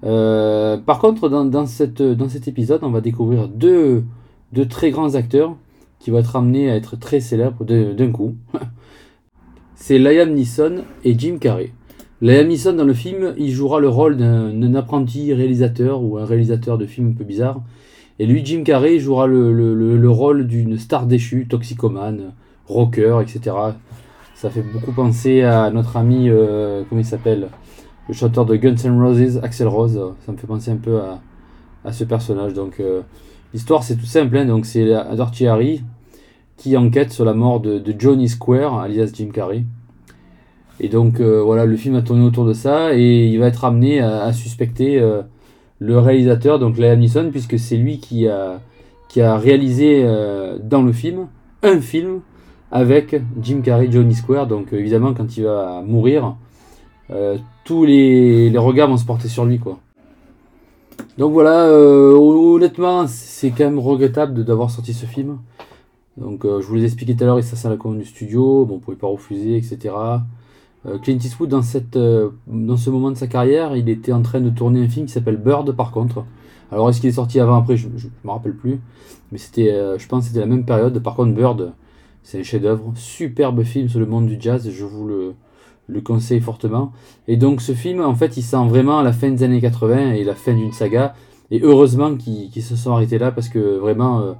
Euh, 0.05 0.77
par 0.79 0.99
contre, 0.99 1.29
dans, 1.29 1.45
dans, 1.45 1.67
cette, 1.67 2.03
dans 2.03 2.29
cet 2.29 2.49
épisode, 2.49 2.81
on 2.83 2.91
va 2.91 3.01
découvrir 3.01 3.49
deux, 3.49 4.05
deux 4.53 4.67
très 4.67 4.91
grands 4.91 5.15
acteurs 5.15 5.57
qui 5.99 6.11
vont 6.11 6.19
être 6.19 6.35
amenés 6.37 6.71
à 6.71 6.77
être 6.77 6.97
très 6.97 7.21
célèbres 7.21 7.65
d'un 7.65 8.11
coup. 8.11 8.35
C'est 9.75 9.99
Liam 9.99 10.33
Neeson 10.35 10.83
et 11.05 11.19
Jim 11.19 11.39
Carrey. 11.41 11.71
Liam 12.21 12.47
Neeson 12.49 12.75
dans 12.75 12.85
le 12.85 12.95
film, 12.95 13.35
il 13.37 13.51
jouera 13.51 13.81
le 13.81 13.89
rôle 13.89 14.17
d'un 14.17 14.53
d'un 14.53 14.75
apprenti 14.75 15.33
réalisateur 15.35 16.03
ou 16.03 16.19
un 16.19 16.25
réalisateur 16.25 16.79
de 16.79 16.87
films 16.87 17.11
un 17.11 17.15
peu 17.15 17.25
bizarre. 17.25 17.61
Et 18.18 18.27
lui, 18.27 18.44
Jim 18.44 18.62
Carrey, 18.64 18.98
jouera 18.98 19.27
le, 19.27 19.53
le- 19.53 19.75
le- 19.75 19.96
le 19.96 20.11
rôle 20.11 20.46
d'une 20.46 20.79
star 20.79 21.07
déchue, 21.07 21.46
toxicomane, 21.48 22.33
rocker, 22.66 23.18
etc. 23.22 23.57
Ça 24.35 24.51
fait 24.51 24.62
beaucoup 24.62 24.92
penser 24.92 25.42
à 25.42 25.70
notre 25.70 25.96
ami, 25.96 26.29
euh, 26.29 26.83
comment 26.88 27.01
il 27.01 27.05
s'appelle? 27.07 27.48
Le 28.09 28.14
chanteur 28.14 28.44
de 28.44 28.57
Guns 28.57 28.75
N' 28.85 29.01
Roses, 29.01 29.40
Axel 29.42 29.68
Rose. 29.68 30.01
Ça 30.27 30.33
me 30.33 30.37
fait 30.37 30.46
penser 30.46 30.70
un 30.72 30.77
peu 30.77 30.98
à, 31.01 31.20
à 31.85 31.92
ce 31.92 32.05
personnage. 32.05 32.53
Donc, 32.53 32.81
euh, 32.81 33.01
l'histoire, 33.55 33.83
c'est 33.85 33.96
tout 33.96 34.05
simple. 34.07 34.37
hein. 34.37 34.44
Donc, 34.44 34.66
c'est 34.66 34.85
Dirty 35.14 35.46
Harry 35.46 35.83
qui 36.57 36.77
enquête 36.77 37.12
sur 37.12 37.25
la 37.25 37.35
mort 37.35 37.60
de, 37.60 37.83
Johnny 37.98 38.29
Square, 38.29 38.79
alias 38.81 39.10
Jim 39.15 39.31
Carrey. 39.33 39.65
Et 40.81 40.88
donc, 40.88 41.21
euh, 41.21 41.40
voilà, 41.42 41.65
le 41.65 41.77
film 41.77 41.94
a 41.94 42.02
tourné 42.02 42.25
autour 42.25 42.44
de 42.44 42.52
ça 42.52 42.94
et 42.94 43.27
il 43.29 43.38
va 43.38 43.46
être 43.46 43.65
amené 43.65 44.00
à 44.00 44.33
suspecter. 44.33 45.00
Le 45.83 45.99
réalisateur, 45.99 46.59
donc 46.59 46.79
Liam 46.79 46.99
Neeson, 46.99 47.31
puisque 47.31 47.59
c'est 47.59 47.77
lui 47.77 47.99
qui 47.99 48.29
a, 48.29 48.61
qui 49.09 49.21
a 49.21 49.37
réalisé 49.37 50.03
euh, 50.05 50.59
dans 50.63 50.83
le 50.83 50.93
film 50.93 51.27
un 51.63 51.81
film 51.81 52.21
avec 52.71 53.21
Jim 53.41 53.61
Carrey, 53.63 53.91
Johnny 53.91 54.15
Square. 54.15 54.47
Donc 54.47 54.73
euh, 54.73 54.79
évidemment, 54.79 55.13
quand 55.13 55.37
il 55.37 55.45
va 55.45 55.83
mourir, 55.85 56.37
euh, 57.11 57.37
tous 57.65 57.85
les, 57.85 58.49
les 58.49 58.59
regards 58.59 58.89
vont 58.89 58.97
se 58.97 59.05
porter 59.05 59.29
sur 59.29 59.45
lui, 59.45 59.59
quoi. 59.59 59.79
Donc 61.19 61.33
voilà, 61.33 61.69
honnêtement, 61.69 63.07
c'est 63.07 63.51
quand 63.51 63.65
même 63.65 63.79
regrettable 63.79 64.45
d'avoir 64.45 64.71
sorti 64.71 64.95
ce 64.95 65.05
film. 65.05 65.39
Donc 66.17 66.45
je 66.45 66.65
vous 66.67 66.75
l'ai 66.75 66.85
expliqué 66.85 67.15
tout 67.15 67.25
à 67.25 67.27
l'heure, 67.27 67.39
il 67.39 67.45
s'assène 67.45 67.71
à 67.71 67.75
la 67.75 67.79
commande 67.79 67.99
du 67.99 68.07
studio, 68.07 68.65
bon, 68.65 68.77
on 68.77 68.79
pouvait 68.79 68.97
pas 68.97 69.09
refuser, 69.09 69.57
etc. 69.57 69.95
Euh, 70.87 70.99
Clint 70.99 71.19
Eastwood, 71.19 71.49
dans, 71.49 71.63
cette, 71.63 71.97
euh, 71.97 72.31
ce 72.77 72.91
moment 72.91 73.11
de 73.11 73.17
sa 73.17 73.27
carrière, 73.27 73.77
il 73.77 73.89
était 73.89 74.13
en 74.13 74.23
train 74.23 74.41
de 74.41 74.51
tourner 74.51 74.83
un 74.85 74.89
film 74.89 75.07
qui 75.07 75.13
s'appelle 75.13 75.37
Bird, 75.37 75.73
par 75.73 75.93
contre. 75.93 76.25
Alors, 76.71 76.89
est-ce 76.91 77.01
qu'il 77.01 77.11
est 77.11 77.15
sorti 77.15 77.39
avant, 77.39 77.57
après? 77.57 77.77
Je 77.77 77.89
ne 77.89 77.93
me 78.25 78.31
rappelle 78.31 78.57
plus. 78.57 78.81
Mais 79.31 79.39
c'était, 79.39 79.71
euh, 79.73 79.99
je 79.99 80.09
pense 80.09 80.25
que 80.25 80.29
c'était 80.29 80.41
la 80.41 80.47
même 80.47 80.65
période. 80.65 80.99
Par 81.01 81.15
contre, 81.15 81.35
Bird, 81.35 81.73
c'est 82.23 82.41
un 82.41 82.43
chef-d'œuvre. 82.43 82.93
Superbe 82.97 83.63
film 83.63 83.89
sur 83.89 84.01
le 84.01 84.07
monde 84.07 84.27
du 84.27 84.37
jazz, 84.41 84.69
je 84.69 84.85
vous 84.85 85.07
le, 85.07 85.35
le 85.87 86.01
conseille 86.01 86.41
fortement. 86.41 86.93
Et 87.29 87.37
donc, 87.37 87.63
ce 87.63 87.73
film, 87.73 88.01
en 88.01 88.15
fait, 88.15 88.37
il 88.37 88.43
sent 88.43 88.67
vraiment 88.69 89.03
la 89.03 89.13
fin 89.13 89.31
des 89.31 89.45
années 89.45 89.61
80 89.61 90.13
et 90.13 90.25
la 90.25 90.35
fin 90.35 90.55
d'une 90.55 90.73
saga. 90.73 91.15
Et 91.51 91.61
heureusement 91.63 92.17
qu'ils 92.17 92.63
se 92.63 92.77
sont 92.77 92.93
arrêtés 92.93 93.19
là 93.19 93.31
parce 93.31 93.51
que 93.51 93.77
vraiment, 93.77 94.35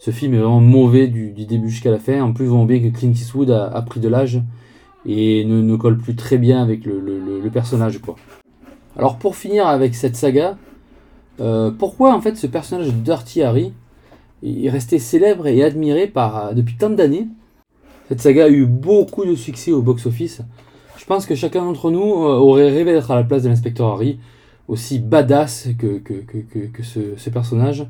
ce 0.00 0.10
film 0.10 0.34
est 0.34 0.38
vraiment 0.38 0.60
mauvais 0.60 1.06
du, 1.06 1.30
début 1.30 1.70
jusqu'à 1.70 1.92
la 1.92 2.00
fin. 2.00 2.20
En 2.22 2.32
plus, 2.32 2.46
vous 2.46 2.60
voyez 2.60 2.80
bien 2.80 2.90
que 2.90 2.98
Clint 2.98 3.12
Eastwood 3.12 3.50
a 3.52 3.80
pris 3.82 4.00
de 4.00 4.08
l'âge 4.08 4.42
et 5.06 5.44
ne, 5.44 5.76
colle 5.76 5.98
plus 5.98 6.14
très 6.14 6.38
bien 6.38 6.62
avec 6.62 6.84
le, 6.84 7.48
personnage 7.52 7.98
quoi. 8.00 8.16
Alors 8.96 9.18
pour 9.18 9.36
finir 9.36 9.66
avec 9.66 9.94
cette 9.94 10.16
saga, 10.16 10.56
euh, 11.40 11.70
pourquoi 11.70 12.14
en 12.14 12.20
fait 12.20 12.36
ce 12.36 12.46
personnage 12.46 12.86
de 12.86 12.92
Dirty 12.92 13.42
Harry 13.42 13.72
est 14.42 14.70
resté 14.70 14.98
célèbre 14.98 15.46
et 15.46 15.62
admiré 15.62 16.06
par, 16.06 16.54
depuis 16.54 16.76
tant 16.76 16.90
d'années? 16.90 17.28
Cette 18.08 18.20
saga 18.20 18.46
a 18.46 18.48
eu 18.48 18.66
beaucoup 18.66 19.24
de 19.24 19.36
succès 19.36 19.70
au 19.70 19.82
box-office. 19.82 20.42
Je 21.00 21.04
pense 21.06 21.26
que 21.26 21.34
chacun 21.34 21.64
d'entre 21.64 21.90
nous 21.90 22.02
euh, 22.02 22.36
aurait 22.36 22.68
rêvé 22.68 22.92
d'être 22.92 23.10
à 23.10 23.14
la 23.14 23.24
place 23.24 23.44
de 23.44 23.48
l'inspecteur 23.48 23.86
Harry, 23.88 24.18
aussi 24.68 24.98
badass 24.98 25.68
que, 25.78 26.02
ce, 26.82 27.30
personnage. 27.30 27.86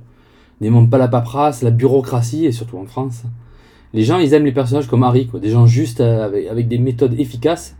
N'aimons 0.60 0.86
pas 0.86 0.98
la 0.98 1.08
paperasse, 1.08 1.62
la 1.62 1.70
bureaucratie, 1.70 2.46
et 2.46 2.52
surtout 2.52 2.78
en 2.78 2.86
France. 2.86 3.22
Les 3.92 4.02
gens, 4.02 4.18
ils 4.18 4.34
aiment 4.34 4.44
les 4.44 4.52
personnages 4.52 4.86
comme 4.86 5.02
Harry, 5.02 5.26
quoi. 5.26 5.40
des 5.40 5.50
gens 5.50 5.66
justes 5.66 6.00
euh, 6.00 6.50
avec, 6.50 6.68
des 6.68 6.78
méthodes 6.78 7.18
efficaces, 7.18 7.76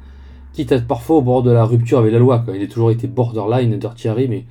quitte 0.52 0.72
à 0.72 0.80
parfois 0.80 1.16
au 1.16 1.22
bord 1.22 1.42
de 1.42 1.50
la 1.50 1.64
rupture 1.64 1.98
avec 1.98 2.12
la 2.12 2.18
loi. 2.18 2.44
Il 2.54 2.62
a 2.62 2.66
toujours 2.66 2.90
été 2.90 3.06
borderline, 3.06 3.78
Dirty 3.78 4.08
Harry, 4.08 4.28
mais 4.28 4.44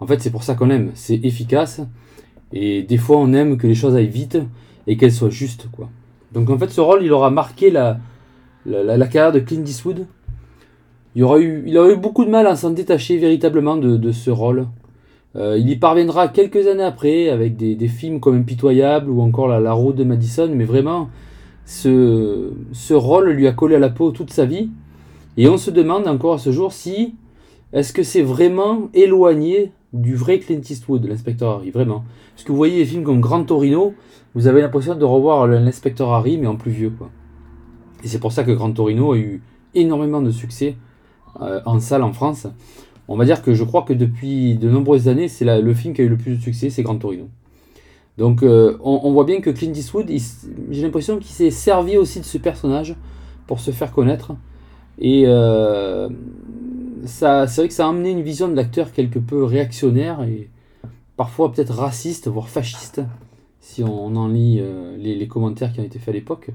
en 0.00 0.06
fait, 0.06 0.20
c'est 0.20 0.30
pour 0.30 0.42
ça 0.42 0.54
qu'on 0.54 0.70
aime. 0.70 0.90
C'est 0.94 1.24
efficace, 1.24 1.80
et 2.52 2.82
des 2.82 2.98
fois, 2.98 3.16
on 3.18 3.32
aime 3.32 3.56
que 3.56 3.66
les 3.66 3.74
choses 3.74 3.94
aillent 3.96 4.08
vite 4.08 4.38
et 4.86 4.96
qu'elles 4.96 5.12
soient 5.12 5.30
justes. 5.30 5.68
Quoi. 5.72 5.88
Donc 6.32 6.50
en 6.50 6.58
fait, 6.58 6.70
ce 6.70 6.80
rôle, 6.80 7.02
il 7.02 7.12
aura 7.12 7.30
marqué 7.30 7.70
la, 7.70 7.98
la, 8.66 9.06
carrière 9.06 9.32
de 9.32 9.40
Clint 9.40 9.64
Eastwood. 9.64 10.06
Il 11.14 11.24
aura 11.24 11.40
eu, 11.40 11.96
beaucoup 11.96 12.24
de 12.24 12.30
mal 12.30 12.46
à 12.46 12.54
s'en 12.54 12.70
détacher 12.70 13.16
véritablement 13.16 13.76
de 13.76 14.12
ce 14.12 14.30
rôle. 14.30 14.66
Euh, 15.36 15.58
il 15.58 15.68
y 15.68 15.76
parviendra 15.76 16.28
quelques 16.28 16.66
années 16.66 16.84
après 16.84 17.28
avec 17.28 17.56
des, 17.56 17.88
films 17.88 18.18
comme 18.20 18.36
Impitoyable 18.36 19.10
ou 19.10 19.20
encore 19.20 19.48
La, 19.48 19.72
Route 19.72 19.96
de 19.96 20.04
Madison, 20.04 20.50
mais 20.54 20.64
vraiment, 20.64 21.10
ce, 21.64 22.50
rôle 22.92 23.30
lui 23.30 23.46
a 23.46 23.52
collé 23.52 23.76
à 23.76 23.78
la 23.78 23.90
peau 23.90 24.10
toute 24.10 24.32
sa 24.32 24.46
vie. 24.46 24.70
Et 25.36 25.48
on 25.48 25.58
se 25.58 25.70
demande 25.70 26.08
encore 26.08 26.34
à 26.34 26.38
ce 26.38 26.50
jour 26.50 26.72
si 26.72 27.14
est-ce 27.72 27.92
que 27.92 28.02
c'est 28.02 28.22
vraiment 28.22 28.88
éloigné 28.94 29.72
du 29.92 30.16
vrai 30.16 30.38
Clint 30.38 30.60
Eastwood, 30.68 31.06
l'inspecteur 31.06 31.56
Harry, 31.56 31.70
vraiment. 31.70 32.04
Parce 32.34 32.44
que 32.44 32.52
vous 32.52 32.58
voyez 32.58 32.78
des 32.78 32.86
films 32.86 33.04
comme 33.04 33.20
Grand 33.20 33.44
Torino, 33.44 33.94
vous 34.34 34.46
avez 34.46 34.60
l'impression 34.60 34.94
de 34.94 35.04
revoir 35.04 35.46
l'inspecteur 35.46 36.12
Harry, 36.12 36.38
mais 36.38 36.46
en 36.46 36.56
plus 36.56 36.72
vieux. 36.72 36.92
Et 38.02 38.08
c'est 38.08 38.18
pour 38.18 38.32
ça 38.32 38.44
que 38.44 38.52
Grand 38.52 38.72
Torino 38.72 39.12
a 39.12 39.18
eu 39.18 39.42
énormément 39.74 40.22
de 40.22 40.30
succès 40.30 40.76
euh, 41.40 41.60
en 41.66 41.78
salle 41.78 42.02
en 42.02 42.12
France. 42.12 42.46
On 43.08 43.16
va 43.16 43.24
dire 43.24 43.42
que 43.42 43.54
je 43.54 43.64
crois 43.64 43.82
que 43.82 43.94
depuis 43.94 44.54
de 44.56 44.68
nombreuses 44.68 45.08
années, 45.08 45.28
c'est 45.28 45.44
le 45.60 45.74
film 45.74 45.94
qui 45.94 46.02
a 46.02 46.04
eu 46.04 46.08
le 46.08 46.18
plus 46.18 46.36
de 46.36 46.42
succès, 46.42 46.68
c'est 46.68 46.82
Grand 46.82 46.98
Torino. 46.98 47.28
Donc 48.18 48.42
euh, 48.42 48.76
on, 48.82 49.12
voit 49.12 49.24
bien 49.24 49.40
que 49.40 49.48
Clint 49.48 49.72
Eastwood, 49.72 50.10
j'ai 50.70 50.82
l'impression 50.82 51.18
qu'il 51.18 51.30
s'est 51.30 51.52
servi 51.52 51.96
aussi 51.96 52.18
de 52.18 52.24
ce 52.24 52.36
personnage 52.36 52.96
pour 53.46 53.60
se 53.60 53.70
faire 53.70 53.92
connaître. 53.92 54.32
Et 54.98 55.22
euh, 55.26 56.08
c'est 57.04 57.46
vrai 57.46 57.68
que 57.68 57.74
ça 57.74 57.86
a 57.86 57.88
amené 57.88 58.10
une 58.10 58.22
vision 58.22 58.48
de 58.48 58.54
l'acteur 58.54 58.92
quelque 58.92 59.20
peu 59.20 59.44
réactionnaire 59.44 60.22
et 60.22 60.50
parfois 61.16 61.52
peut-être 61.52 61.74
raciste, 61.74 62.26
voire 62.26 62.48
fasciste, 62.48 63.00
si 63.60 63.84
on, 63.84 64.16
en 64.16 64.26
lit 64.26 64.58
euh, 64.60 64.96
les, 64.98 65.28
commentaires 65.28 65.72
qui 65.72 65.78
ont 65.78 65.84
été 65.84 66.00
faits 66.00 66.08
à 66.08 66.12
l'époque. 66.12 66.50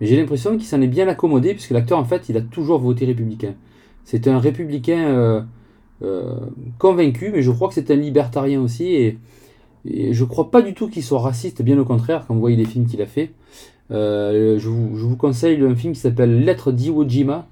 Mais 0.00 0.06
j'ai 0.06 0.16
l'impression 0.16 0.52
qu'il 0.52 0.66
s'en 0.66 0.80
est 0.80 0.86
bien 0.86 1.08
accommodé, 1.08 1.54
puisque 1.54 1.70
l'acteur, 1.70 1.98
en 1.98 2.04
fait, 2.04 2.28
il 2.28 2.36
a 2.36 2.40
toujours 2.40 2.78
voté 2.78 3.04
républicain. 3.04 3.54
C'est 4.04 4.28
un 4.28 4.38
républicain 4.38 5.44
convaincu, 6.78 7.30
mais 7.32 7.42
je 7.42 7.50
crois 7.50 7.68
que 7.68 7.74
c'est 7.74 7.90
un 7.90 7.96
libertarien 7.96 8.60
aussi, 8.60 8.94
et, 8.94 9.18
je 9.86 10.24
crois 10.24 10.50
pas 10.50 10.62
du 10.62 10.72
tout 10.72 10.88
qu'il 10.88 11.02
soit 11.02 11.20
raciste, 11.20 11.62
bien 11.62 11.78
au 11.78 11.84
contraire, 11.84 12.24
quand 12.26 12.34
vous 12.34 12.40
voyez 12.40 12.56
les 12.56 12.64
films 12.64 12.86
qu'il 12.86 13.02
a 13.02 13.06
fait. 13.06 13.32
Euh, 13.90 14.58
je, 14.58 14.68
vous, 14.68 15.16
conseille 15.16 15.60
un 15.62 15.74
film 15.74 15.92
qui 15.92 16.00
s'appelle 16.00 16.44
Lettre 16.44 16.72
d'Iwo 16.72 17.06
Jima, 17.06 17.46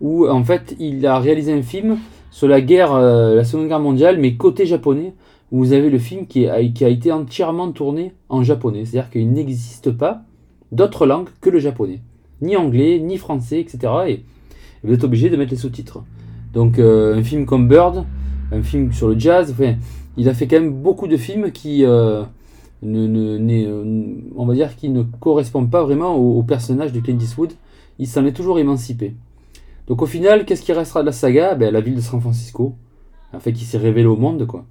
où 0.00 0.28
en 0.28 0.44
fait 0.44 0.76
il 0.78 1.06
a 1.06 1.18
réalisé 1.18 1.52
un 1.52 1.62
film 1.62 1.98
sur 2.30 2.48
la 2.48 2.60
guerre, 2.60 2.92
euh, 2.92 3.34
la 3.34 3.44
Seconde 3.44 3.68
Guerre 3.68 3.80
mondiale, 3.80 4.18
mais 4.18 4.36
côté 4.36 4.66
japonais, 4.66 5.14
où 5.50 5.58
vous 5.58 5.72
avez 5.72 5.88
le 5.88 5.98
film 5.98 6.26
qui 6.26 6.46
a, 6.46 6.62
qui 6.64 6.84
a 6.84 6.88
été 6.88 7.12
entièrement 7.12 7.70
tourné 7.72 8.12
en 8.28 8.42
japonais. 8.42 8.84
C'est-à-dire 8.84 9.10
qu'il 9.10 9.32
n'existe 9.32 9.90
pas 9.90 10.22
d'autres 10.72 11.06
langues 11.06 11.30
que 11.40 11.48
le 11.48 11.58
japonais. 11.58 12.00
Ni 12.42 12.56
anglais, 12.56 12.98
ni 12.98 13.16
français, 13.16 13.60
etc. 13.60 13.92
Et 14.08 14.24
vous 14.84 14.92
êtes 14.92 15.04
obligé 15.04 15.30
de 15.30 15.36
mettre 15.36 15.52
les 15.52 15.56
sous-titres. 15.56 16.02
Donc 16.56 16.78
euh, 16.78 17.14
un 17.14 17.22
film 17.22 17.44
comme 17.44 17.68
Bird, 17.68 18.06
un 18.50 18.62
film 18.62 18.90
sur 18.90 19.08
le 19.08 19.18
jazz, 19.18 19.54
il 20.16 20.26
a 20.26 20.32
fait 20.32 20.46
quand 20.46 20.58
même 20.58 20.72
beaucoup 20.72 21.06
de 21.06 21.18
films 21.18 21.52
qui, 21.52 21.84
euh, 21.84 22.22
ne, 22.82 23.38
on 24.34 24.52
dire, 24.54 24.74
qui 24.74 24.88
ne 24.88 25.02
correspondent 25.02 25.70
pas 25.70 25.82
vraiment 25.82 26.16
au, 26.16 26.42
personnage 26.42 26.94
de 26.94 27.00
Clint 27.00 27.18
Eastwood. 27.18 27.52
Il 27.98 28.06
s'en 28.06 28.24
est 28.24 28.32
toujours 28.32 28.58
émancipé. 28.58 29.14
Donc 29.86 30.00
au 30.00 30.06
final, 30.06 30.46
qu'est-ce 30.46 30.62
qui 30.62 30.72
restera 30.72 31.02
de 31.02 31.06
la 31.06 31.12
saga? 31.12 31.54
Ben, 31.56 31.70
La 31.70 31.82
ville 31.82 31.94
de 31.94 32.00
San 32.00 32.22
Francisco, 32.22 32.74
en 33.34 33.38
fait, 33.38 33.52
qui 33.52 33.66
s'est 33.66 33.76
révélée 33.76 34.06
au 34.06 34.16
monde, 34.16 34.46
quoi. 34.46 34.64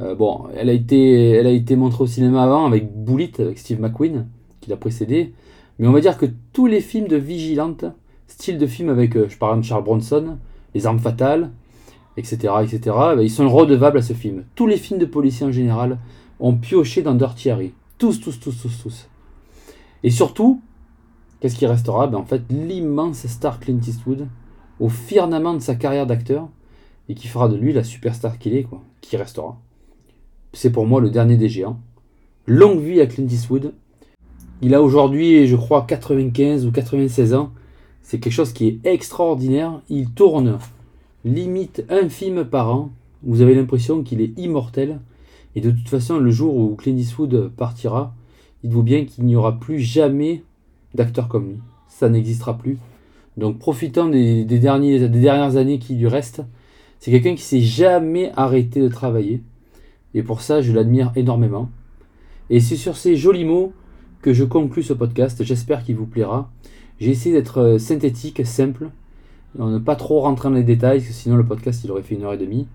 Euh, 0.00 0.14
bon, 0.14 0.44
elle 0.56 0.70
a, 0.70 0.72
été, 0.72 1.32
elle 1.32 1.48
a 1.48 1.50
été 1.50 1.74
montrée 1.74 2.04
au 2.04 2.06
cinéma 2.06 2.44
avant 2.44 2.64
avec 2.64 2.94
Bullet, 2.94 3.32
avec 3.40 3.58
Steve 3.58 3.80
McQueen, 3.80 4.28
qui 4.60 4.70
l'a 4.70 4.76
précédé. 4.76 5.32
Mais 5.80 5.88
on 5.88 5.92
va 5.92 6.00
dire 6.00 6.16
que 6.16 6.26
tous 6.52 6.66
les 6.66 6.80
films 6.80 7.08
de 7.08 7.16
Vigilante, 7.16 7.86
style 8.28 8.56
de 8.56 8.68
film 8.68 8.88
avec, 8.88 9.14
je 9.28 9.36
parle 9.36 9.58
de 9.58 9.64
Charles 9.64 9.82
Bronson, 9.82 10.38
Les 10.78 10.86
Armes 10.86 11.00
Fatales, 11.00 11.50
etc., 12.16 12.54
etc., 12.62 12.80
ben, 13.16 13.20
ils 13.20 13.32
sont 13.32 13.48
redevables 13.48 13.98
à 13.98 14.02
ce 14.02 14.12
film. 14.12 14.44
Tous 14.54 14.68
les 14.68 14.76
films 14.76 15.00
de 15.00 15.06
policiers 15.06 15.44
en 15.44 15.50
général 15.50 15.98
ont 16.38 16.54
pioché 16.54 17.02
dans 17.02 17.16
Dirty 17.16 17.50
Harry. 17.50 17.72
Tous, 17.98 18.20
tous, 18.20 18.38
tous, 18.38 18.62
tous, 18.62 18.80
tous. 18.80 19.08
Et 20.04 20.10
surtout, 20.10 20.62
qu'est-ce 21.40 21.56
qui 21.56 21.66
restera? 21.66 22.06
Ben, 22.06 22.18
En 22.18 22.24
fait, 22.24 22.42
l'immense 22.48 23.26
star 23.26 23.58
Clint 23.58 23.80
Eastwood, 23.84 24.28
au 24.78 24.88
firmament 24.88 25.54
de 25.54 25.58
sa 25.58 25.74
carrière 25.74 26.06
d'acteur, 26.06 26.48
et 27.08 27.16
qui 27.16 27.26
fera 27.26 27.48
de 27.48 27.56
lui 27.56 27.72
la 27.72 27.82
superstar 27.82 28.38
qu'il 28.38 28.54
est, 28.54 28.62
quoi, 28.62 28.80
qui 29.00 29.16
restera. 29.16 29.58
C'est 30.52 30.70
pour 30.70 30.86
moi 30.86 31.00
le 31.00 31.10
dernier 31.10 31.36
des 31.36 31.48
géants. 31.48 31.80
Longue 32.46 32.82
vie 32.82 33.00
à 33.00 33.08
Clint 33.08 33.26
Eastwood. 33.26 33.74
Il 34.62 34.76
a 34.76 34.80
aujourd'hui, 34.80 35.48
je 35.48 35.56
crois, 35.56 35.82
95 35.88 36.66
ou 36.66 36.70
96 36.70 37.34
ans. 37.34 37.50
C'est 38.08 38.20
quelque 38.20 38.32
chose 38.32 38.54
qui 38.54 38.66
est 38.68 38.86
extraordinaire. 38.86 39.82
Il 39.90 40.08
tourne 40.08 40.60
limite 41.26 41.84
un 41.90 42.08
film 42.08 42.46
par 42.46 42.74
an. 42.74 42.90
Vous 43.22 43.42
avez 43.42 43.54
l'impression 43.54 44.02
qu'il 44.02 44.22
est 44.22 44.32
immortel. 44.38 45.00
Et 45.54 45.60
de 45.60 45.70
toute 45.70 45.90
façon, 45.90 46.16
le 46.16 46.30
jour 46.30 46.56
où 46.56 46.74
Clint 46.74 46.96
Eastwood 46.96 47.52
partira, 47.54 48.14
dites-vous 48.64 48.82
bien 48.82 49.04
qu'il 49.04 49.26
n'y 49.26 49.36
aura 49.36 49.60
plus 49.60 49.78
jamais 49.78 50.42
d'acteur 50.94 51.28
comme 51.28 51.48
lui. 51.48 51.56
Ça 51.86 52.08
n'existera 52.08 52.56
plus. 52.56 52.78
Donc 53.36 53.58
profitant 53.58 54.08
des, 54.08 54.42
dernières 54.46 55.56
années 55.58 55.78
qui 55.78 55.94
lui 55.94 56.08
restent, 56.08 56.40
c'est 57.00 57.10
quelqu'un 57.10 57.34
qui 57.34 57.42
s'est 57.42 57.60
jamais 57.60 58.32
arrêté 58.36 58.80
de 58.80 58.88
travailler. 58.88 59.42
Et 60.14 60.22
pour 60.22 60.40
ça, 60.40 60.62
je 60.62 60.72
l'admire 60.72 61.12
énormément. 61.14 61.68
Et 62.48 62.60
c'est 62.60 62.76
sur 62.76 62.96
ces 62.96 63.16
jolis 63.16 63.44
mots 63.44 63.74
que 64.22 64.32
je 64.32 64.44
conclus 64.44 64.84
ce 64.84 64.94
podcast. 64.94 65.44
J'espère 65.44 65.84
qu'il 65.84 65.96
vous 65.96 66.06
plaira. 66.06 66.50
J'ai 67.00 67.10
essayé 67.10 67.34
d'être 67.34 67.76
synthétique, 67.78 68.44
simple, 68.44 68.90
ne 69.58 69.78
pas 69.78 69.96
trop 69.96 70.20
rentrer 70.20 70.48
dans 70.48 70.54
les 70.54 70.64
détails, 70.64 71.00
sinon 71.00 71.36
le 71.36 71.44
podcast 71.44 71.82
il 71.84 71.90
aurait 71.90 72.02
fait 72.02 72.16
une 72.16 72.24
heure 72.24 72.32
et 72.32 72.38
demie. 72.38 72.66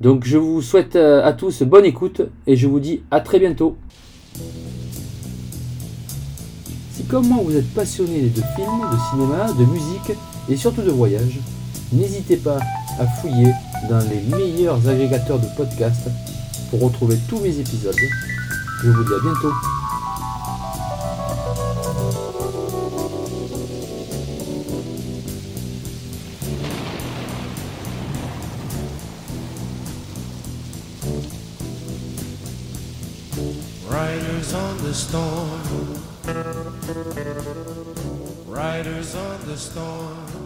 Donc 0.00 0.24
je 0.24 0.38
vous 0.38 0.62
souhaite 0.62 0.96
à 0.96 1.32
tous 1.32 1.62
bonne 1.64 1.84
écoute 1.84 2.22
et 2.46 2.56
je 2.56 2.66
vous 2.66 2.80
dis 2.80 3.02
à 3.10 3.20
très 3.20 3.38
bientôt. 3.38 3.76
Si 6.92 7.04
comme 7.04 7.28
moi 7.28 7.42
vous 7.44 7.56
êtes 7.56 7.72
passionné 7.74 8.22
de 8.22 8.42
films, 8.56 8.86
de 8.90 8.98
cinéma, 9.10 9.52
de 9.52 9.64
musique 9.64 10.16
et 10.48 10.56
surtout 10.56 10.82
de 10.82 10.90
voyage, 10.90 11.38
n'hésitez 11.92 12.36
pas 12.36 12.58
à 12.98 13.06
fouiller 13.06 13.52
dans 13.90 14.00
les 14.08 14.22
meilleurs 14.34 14.88
agrégateurs 14.88 15.38
de 15.38 15.46
podcasts 15.56 16.08
pour 16.70 16.80
retrouver 16.80 17.16
tous 17.28 17.38
mes 17.40 17.58
épisodes. 17.58 17.94
Je 18.82 18.90
vous 18.90 19.04
dis 19.04 19.12
à 19.12 19.20
bientôt. 19.22 19.52
the 34.88 34.94
storm. 34.94 35.60
Riders 38.46 39.14
on 39.14 39.46
the 39.46 39.56
storm. 39.58 40.38